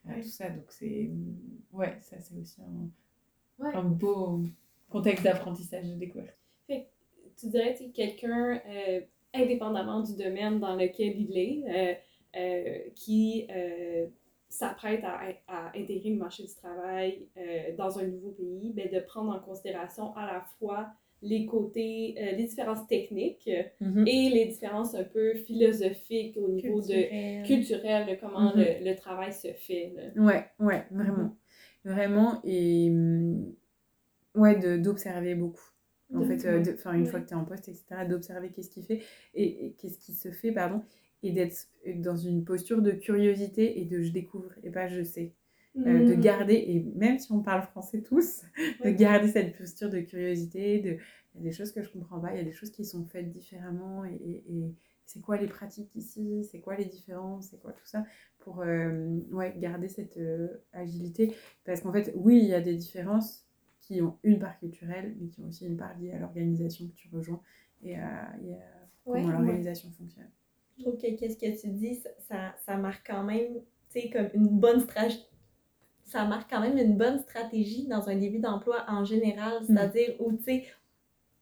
as, 0.08 0.22
tout 0.22 0.28
ça. 0.28 0.50
Donc, 0.50 0.66
c'est. 0.70 1.10
Ouais, 1.72 1.98
ça, 2.02 2.20
c'est 2.20 2.36
aussi 2.36 2.62
un, 2.62 3.70
un, 3.74 3.84
beau 3.84 4.42
contexte 4.90 5.24
d'apprentissage 5.24 5.90
de 5.90 5.96
découverte. 5.96 6.38
Fait, 6.68 6.90
tu 7.38 7.48
dirais 7.48 7.74
que 7.74 7.90
quelqu'un, 7.92 8.62
euh, 8.68 9.02
indépendamment 9.34 10.02
du 10.02 10.16
domaine 10.16 10.60
dans 10.60 10.76
lequel 10.76 11.16
il 11.20 11.38
est, 11.38 12.00
qui 12.96 13.48
s'apprête 14.50 15.04
à, 15.04 15.20
à, 15.48 15.78
intégrer 15.78 16.10
le 16.10 16.18
marché 16.18 16.44
du 16.44 16.54
travail 16.56 17.28
euh, 17.38 17.76
dans 17.78 18.00
un 18.00 18.08
nouveau 18.08 18.32
pays, 18.32 18.72
ben, 18.74 18.90
de 18.92 19.00
prendre 19.00 19.36
en 19.36 19.40
considération 19.40 20.16
à 20.16 20.26
la 20.26 20.46
fois 20.58 20.88
les 21.22 21.46
côtés, 21.46 22.16
euh, 22.20 22.32
les 22.36 22.46
différences 22.46 22.86
techniques 22.88 23.50
mm-hmm. 23.82 24.08
et 24.08 24.30
les 24.30 24.46
différences 24.46 24.94
un 24.96 25.04
peu 25.04 25.34
philosophiques 25.34 26.38
au 26.38 26.48
niveau 26.48 26.80
de 26.80 27.46
culturel, 27.46 28.08
de 28.08 28.20
comment 28.20 28.52
mm-hmm. 28.52 28.84
le, 28.84 28.90
le, 28.92 28.96
travail 28.96 29.34
se 29.34 29.48
fait. 29.48 29.94
Là. 29.96 30.24
Ouais, 30.24 30.46
ouais, 30.60 30.86
vraiment. 30.92 31.36
Vraiment, 31.84 32.42
et 32.44 32.90
mm, 32.90 33.54
ouais, 34.36 34.78
d'observer 34.80 35.36
beaucoup. 35.36 35.72
En 36.14 36.24
fait, 36.24 36.46
euh, 36.46 36.64
une 36.94 37.06
fois 37.06 37.20
que 37.20 37.28
tu 37.28 37.34
es 37.34 37.38
en 37.38 37.44
poste, 37.44 37.68
etc., 37.68 38.06
d'observer 38.08 38.50
qu'est-ce 38.50 38.70
qui 38.70 38.82
fait 38.82 39.02
et, 39.34 39.66
et 39.66 39.74
qu'est-ce 39.74 40.00
qui 40.00 40.14
se 40.14 40.32
fait, 40.32 40.52
pardon, 40.52 40.82
et 41.24 41.32
d'être 41.32 41.68
dans 41.96 42.16
une 42.16 42.44
posture 42.44 42.82
de 42.82 42.92
curiosité 42.92 43.82
et 43.82 43.86
de 43.86 44.02
je 44.02 44.12
découvre 44.12 44.52
et 44.64 44.70
pas 44.70 44.88
je 44.88 45.04
sais. 45.04 45.34
Euh, 45.86 46.08
de 46.08 46.16
mmh. 46.16 46.22
garder, 46.22 46.56
et 46.56 46.84
même 46.96 47.20
si 47.20 47.32
on 47.32 47.44
parle 47.44 47.62
français 47.62 48.02
tous, 48.02 48.42
de 48.84 48.90
garder 48.90 49.28
cette 49.28 49.56
posture 49.56 49.92
de 49.92 50.00
curiosité, 50.00 50.80
de, 50.80 50.98
il 51.36 51.42
y 51.42 51.42
a 51.42 51.44
des 51.44 51.52
choses 51.52 51.72
que 51.72 51.84
je 51.84 51.90
comprends 51.90 52.20
pas, 52.20 52.34
il 52.34 52.38
y 52.38 52.42
a 52.42 52.44
des 52.44 52.52
choses 52.52 52.72
qui 52.72 52.84
sont 52.84 53.06
faites 53.06 53.30
différemment, 53.30 54.04
et, 54.04 54.44
et, 54.50 54.74
c'est 55.06 55.22
quoi 55.22 55.38
les 55.38 55.48
pratiques 55.48 55.96
ici, 55.96 56.44
c'est 56.44 56.60
quoi 56.60 56.76
les 56.76 56.86
différences, 56.86 57.50
c'est 57.52 57.62
quoi 57.62 57.72
tout 57.72 57.86
ça, 57.86 58.06
pour 58.40 58.62
euh, 58.62 59.20
ouais, 59.32 59.56
garder 59.58 59.88
cette 59.88 60.18
euh, 60.18 60.50
agilité. 60.74 61.34
Parce 61.64 61.82
qu'en 61.82 61.94
fait, 61.94 62.12
oui, 62.16 62.40
il 62.40 62.50
y 62.50 62.54
a 62.54 62.60
des 62.60 62.76
différences 62.76 63.48
qui 63.80 64.02
ont 64.02 64.18
une 64.24 64.40
part 64.40 64.58
culturelle, 64.60 65.16
mais 65.18 65.28
qui 65.28 65.40
ont 65.42 65.48
aussi 65.48 65.66
une 65.66 65.78
part 65.78 65.98
liée 65.98 66.12
à 66.12 66.20
l'organisation 66.20 66.88
que 66.88 66.94
tu 66.94 67.08
rejoins 67.14 67.42
et 67.84 67.96
à, 67.96 68.36
comment 69.06 69.30
l'organisation 69.30 69.90
fonctionne. 69.92 70.30
Je 70.78 70.84
trouve 70.84 70.98
que 70.98 71.16
qu'est-ce 71.18 71.38
que 71.38 71.60
tu 71.60 71.70
dis, 71.70 72.00
ça, 72.28 72.56
ça 72.66 72.78
marque 72.78 73.08
quand 73.08 73.24
même, 73.24 73.56
tu 73.92 74.02
sais, 74.02 74.10
comme 74.10 74.30
une 74.34 74.48
bonne 74.48 74.82
stratégie. 74.82 75.26
Ça 76.06 76.24
marque 76.26 76.50
quand 76.50 76.62
même 76.62 76.78
une 76.78 76.98
bonne 76.98 77.20
stratégie 77.20 77.88
dans 77.88 78.08
un 78.10 78.16
début 78.16 78.40
d'emploi 78.40 78.86
en 78.88 79.04
général, 79.04 79.62
mm. 79.62 79.66
c'est-à-dire 79.66 80.16
où, 80.20 80.32
tu 80.34 80.44
sais, 80.44 80.66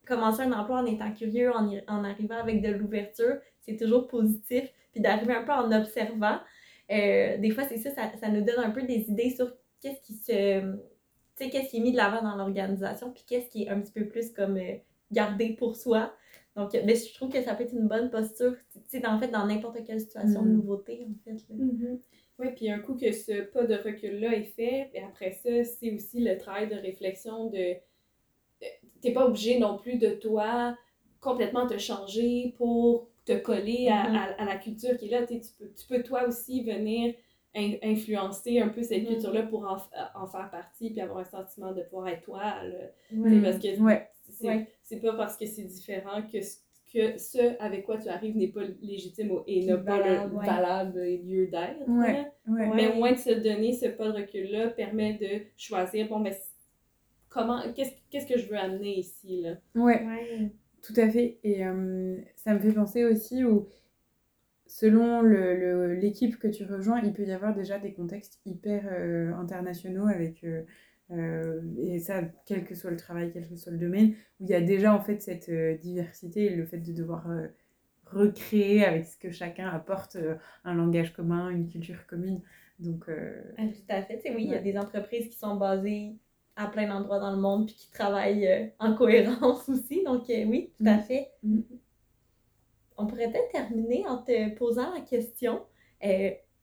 commencer 0.06 0.42
un 0.42 0.52
emploi 0.52 0.80
en 0.80 0.86
étant 0.86 1.12
curieux, 1.12 1.52
en, 1.52 1.70
en 1.88 2.04
arrivant 2.04 2.38
avec 2.38 2.62
de 2.62 2.70
l'ouverture, 2.70 3.38
c'est 3.62 3.78
toujours 3.78 4.08
positif. 4.08 4.64
Puis 4.92 5.02
d'arriver 5.02 5.34
un 5.34 5.44
peu 5.44 5.52
en 5.52 5.72
observant, 5.72 6.40
euh, 6.92 7.38
des 7.38 7.52
fois, 7.52 7.66
c'est 7.66 7.78
ça, 7.78 7.92
ça, 7.94 8.30
nous 8.30 8.42
donne 8.42 8.60
un 8.60 8.72
peu 8.72 8.84
des 8.84 9.10
idées 9.10 9.30
sur 9.30 9.52
qu'est-ce 9.82 10.02
qui 10.02 10.14
se. 10.14 10.62
Tu 10.62 11.44
sais, 11.44 11.50
qu'est-ce 11.50 11.70
qui 11.70 11.78
est 11.78 11.82
mis 11.82 11.92
de 11.92 11.98
l'avant 11.98 12.22
dans 12.22 12.36
l'organisation, 12.36 13.12
puis 13.12 13.24
qu'est-ce 13.28 13.50
qui 13.50 13.64
est 13.64 13.70
un 13.70 13.82
petit 13.82 13.92
peu 13.92 14.08
plus 14.08 14.32
comme 14.32 14.58
euh, 14.58 14.76
gardé 15.12 15.50
pour 15.50 15.76
soi. 15.76 16.14
Donc, 16.56 16.72
mais 16.86 16.96
je 16.96 17.14
trouve 17.14 17.30
que 17.30 17.42
ça 17.42 17.54
peut 17.54 17.64
être 17.64 17.74
une 17.74 17.88
bonne 17.88 18.10
posture, 18.10 18.56
tu 18.72 18.80
sais, 18.88 19.06
en 19.06 19.20
fait, 19.20 19.28
dans 19.28 19.46
n'importe 19.46 19.84
quelle 19.86 20.00
situation 20.00 20.42
de 20.42 20.50
mm. 20.50 20.54
nouveauté, 20.54 21.06
en 21.10 21.24
fait. 21.24 21.54
Mm-hmm. 21.54 22.00
Oui, 22.40 22.48
puis 22.56 22.70
un 22.70 22.80
coup 22.80 22.96
que 22.96 23.12
ce 23.12 23.42
pas 23.42 23.66
de 23.66 23.76
recul-là 23.76 24.36
est 24.36 24.54
fait, 24.56 24.90
et 24.94 25.02
après 25.02 25.32
ça, 25.32 25.64
c'est 25.64 25.92
aussi 25.92 26.22
le 26.22 26.38
travail 26.38 26.70
de 26.70 26.76
réflexion 26.76 27.50
de. 27.50 27.76
T'es 29.02 29.12
pas 29.12 29.26
obligé 29.26 29.60
non 29.60 29.78
plus 29.78 29.98
de 29.98 30.12
toi 30.12 30.78
complètement 31.20 31.68
te 31.68 31.78
changer 31.78 32.54
pour 32.58 33.10
te 33.26 33.34
coller 33.34 33.90
à, 33.90 34.36
mm-hmm. 34.38 34.46
la 34.46 34.56
culture 34.56 34.98
qui 34.98 35.08
est 35.08 35.12
là. 35.12 35.26
Tu 35.26 35.40
peux, 35.60 35.70
tu 35.74 35.88
peux 35.88 36.04
toi 36.04 36.26
aussi 36.26 36.64
venir 36.64 37.16
influencer 37.84 38.60
un 38.60 38.70
peu 38.70 38.82
cette 38.82 39.04
mm-hmm. 39.04 39.08
culture-là 39.08 39.44
pour 39.44 39.66
en, 39.66 40.28
faire 40.28 40.50
partie 40.50 40.90
puis 40.90 41.02
avoir 41.02 41.20
un 41.20 41.26
sentiment 41.26 41.74
de 41.74 41.82
pouvoir 41.82 42.08
être 42.08 42.22
toi. 42.22 42.56
Parce 43.10 43.60
que 43.60 43.82
ouais 43.82 44.10
c'est 44.30 45.02
pas 45.02 45.14
parce 45.14 45.38
que 45.38 45.46
c'est 45.46 45.64
différent 45.64 46.22
que 46.32 46.42
ce, 46.42 46.58
que 46.94 47.18
ce 47.18 47.62
avec 47.62 47.86
quoi 47.86 47.98
tu 47.98 48.08
arrives 48.08 48.38
n'est 48.38 48.48
pas 48.48 48.64
légitime 48.82 49.32
et 49.48 49.66
n'a 49.66 49.78
pas 49.78 49.98
le 49.98 50.38
valable 50.38 51.02
lieu 51.02 51.48
d'être. 51.48 51.88
Mais 52.48 52.88
au 52.88 52.96
moins 52.96 53.12
de 53.12 53.18
se 53.18 53.32
donner 53.32 53.74
ce 53.74 53.88
pas 53.88 54.12
de 54.12 54.18
recul-là 54.18 54.70
permet 54.70 55.14
de 55.14 55.46
choisir, 55.58 56.08
bon, 56.08 56.20
mais 56.20 56.38
comment, 57.30 57.62
qu'est-ce 57.74 58.28
que 58.28 58.38
je 58.40 58.48
veux 58.48 58.58
amener 58.58 59.00
ici, 59.00 59.42
là? 59.42 59.58
Ouais, 59.76 60.06
tout 60.82 60.94
à 60.98 61.10
fait. 61.10 61.40
Et 61.44 61.66
euh, 61.66 62.18
ça 62.36 62.54
me 62.54 62.60
fait 62.60 62.72
penser 62.72 63.04
aussi 63.04 63.44
où, 63.44 63.68
selon 64.68 65.22
l'équipe 65.22 66.32
le, 66.32 66.38
que 66.38 66.48
tu 66.48 66.64
rejoins, 66.66 67.02
il 67.02 67.14
peut 67.14 67.26
y 67.26 67.32
avoir 67.32 67.54
déjà 67.54 67.78
des 67.80 67.94
contextes 67.94 68.40
hyper 68.46 68.88
euh, 68.92 69.34
internationaux 69.34 70.08
avec... 70.08 70.44
Euh, 70.44 70.64
euh, 71.12 71.62
et 71.78 72.00
ça, 72.00 72.22
quel 72.46 72.66
que 72.66 72.74
soit 72.74 72.92
le 72.92 72.98
travail, 72.98 73.32
quel 73.32 73.48
que 73.48 73.56
soit 73.56 73.72
le 73.72 73.78
domaine, 73.78 74.16
où 74.40 74.46
il 74.46 74.50
y 74.50 74.56
a 74.56 74.62
déjà 74.62 74.94
en 74.94 75.00
fait 75.00 75.22
cette 75.22 75.50
euh, 75.50 75.78
diversité 75.78 76.46
et 76.46 76.56
le 76.56 76.66
fait 76.66 76.80
de 76.80 76.94
devoir 76.94 77.30
euh, 77.30 77.48
recréer 78.06 78.84
avec 78.86 79.06
ce 79.06 79.18
que 79.18 79.32
chacun 79.32 79.70
apporte 79.70 80.18
un 80.64 80.74
langage 80.74 81.14
commun, 81.14 81.50
une 81.50 81.68
culture 81.68 82.06
commune. 82.08 82.42
Donc, 82.80 83.06
ah, 83.58 83.64
tout 83.68 83.86
à 83.90 84.02
fait. 84.02 84.22
oui, 84.36 84.44
il 84.44 84.52
y 84.52 84.56
a 84.56 84.60
des 84.60 84.78
entreprises 84.78 85.30
qui 85.30 85.38
sont 85.38 85.56
basées 85.56 86.16
à 86.56 86.68
plein 86.68 86.88
d'endroits 86.88 87.20
dans 87.20 87.32
le 87.32 87.42
monde 87.42 87.66
puis 87.66 87.76
qui 87.76 87.92
travaillent 87.92 88.72
en 88.80 88.96
cohérence 88.96 89.68
aussi. 89.70 90.04
Donc, 90.04 90.26
oui, 90.28 90.72
tout 90.78 90.84
à 90.86 90.98
mm. 90.98 91.02
fait. 91.02 91.32
Mm. 91.44 91.62
On 92.98 93.08
pourrait 93.08 93.32
peut-être 93.32 93.50
terminer 93.52 94.06
en 94.08 94.20
te 94.20 94.56
posant 94.56 94.94
la 94.94 95.02
question 95.02 95.62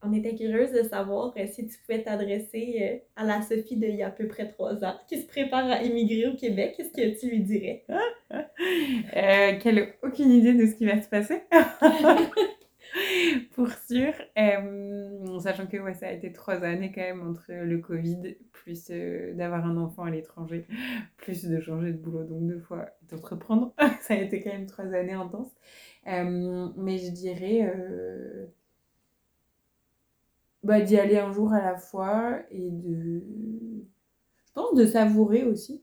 on 0.02 0.12
était 0.12 0.34
curieuse 0.34 0.72
de 0.72 0.82
savoir 0.82 1.32
euh, 1.36 1.46
si 1.46 1.66
tu 1.66 1.78
pouvais 1.78 2.02
t'adresser 2.02 2.76
euh, 2.80 2.98
à 3.16 3.24
la 3.24 3.40
Sophie 3.40 3.76
d'il 3.76 3.94
y 3.94 4.02
a 4.02 4.08
à 4.08 4.10
peu 4.10 4.26
près 4.26 4.48
trois 4.48 4.84
ans, 4.84 4.96
qui 5.08 5.22
se 5.22 5.26
prépare 5.26 5.66
à 5.66 5.82
émigrer 5.82 6.26
au 6.26 6.34
Québec. 6.34 6.74
Qu'est-ce 6.76 6.90
que 6.90 7.18
tu 7.18 7.30
lui 7.30 7.40
dirais? 7.40 7.84
euh, 8.30 9.58
qu'elle 9.58 9.76
n'a 9.76 9.86
aucune 10.02 10.32
idée 10.32 10.54
de 10.54 10.66
ce 10.66 10.74
qui 10.74 10.86
va 10.86 11.00
se 11.00 11.08
passer. 11.08 11.42
Pour 13.54 13.70
sûr. 13.70 14.12
Sachant 15.40 15.66
que 15.66 15.78
ouais, 15.78 15.94
ça 15.94 16.08
a 16.08 16.12
été 16.12 16.32
trois 16.32 16.62
années 16.62 16.92
quand 16.94 17.00
même 17.00 17.26
entre 17.26 17.44
le 17.48 17.78
Covid, 17.78 18.36
plus 18.52 18.90
d'avoir 19.34 19.64
un 19.64 19.76
enfant 19.76 20.04
à 20.04 20.10
l'étranger, 20.10 20.66
plus 21.16 21.44
de 21.44 21.60
changer 21.60 21.92
de 21.92 21.96
boulot, 21.96 22.24
donc 22.24 22.46
deux 22.46 22.60
fois 22.60 22.90
d'entreprendre. 23.10 23.72
ça 24.02 24.14
a 24.14 24.18
été 24.18 24.42
quand 24.42 24.52
même 24.52 24.66
trois 24.66 24.92
années 24.92 25.12
intenses. 25.12 25.52
mais 26.04 26.98
je 26.98 27.10
dirais 27.12 27.66
bah, 30.62 30.80
d'y 30.80 30.96
aller 30.96 31.18
un 31.18 31.32
jour 31.32 31.52
à 31.52 31.60
la 31.60 31.76
fois 31.76 32.40
et 32.50 32.70
de, 32.70 33.22
je 34.46 34.52
pense, 34.54 34.74
de 34.74 34.86
savourer 34.86 35.44
aussi 35.44 35.82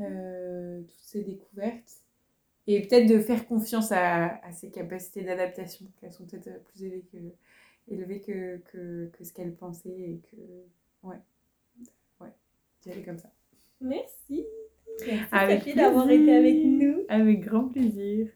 euh, 0.00 0.80
toutes 0.82 1.04
ces 1.04 1.22
découvertes 1.22 2.02
et 2.66 2.82
peut-être 2.82 3.06
de 3.08 3.20
faire 3.20 3.46
confiance 3.46 3.92
à, 3.92 4.36
à 4.44 4.52
ses 4.52 4.70
capacités 4.70 5.22
d'adaptation, 5.22 5.86
qu'elles 6.00 6.12
sont 6.12 6.24
peut-être 6.26 6.64
plus 6.64 6.82
élevées 6.82 7.04
que, 7.12 7.18
élevées 7.88 8.20
que, 8.20 8.56
que, 8.72 9.10
que 9.12 9.24
ce 9.24 9.32
qu'elle 9.32 9.54
pensait 9.54 9.88
et 9.88 10.20
que, 10.30 10.36
ouais, 11.04 11.16
ouais, 12.20 12.32
d'y 12.82 12.90
aller 12.90 13.02
comme 13.02 13.18
ça. 13.18 13.30
Merci. 13.80 14.46
Merci 15.32 15.74
d'avoir 15.74 16.10
été 16.10 16.34
avec 16.34 16.64
nous. 16.64 17.04
Avec 17.08 17.40
grand 17.40 17.68
plaisir. 17.68 18.28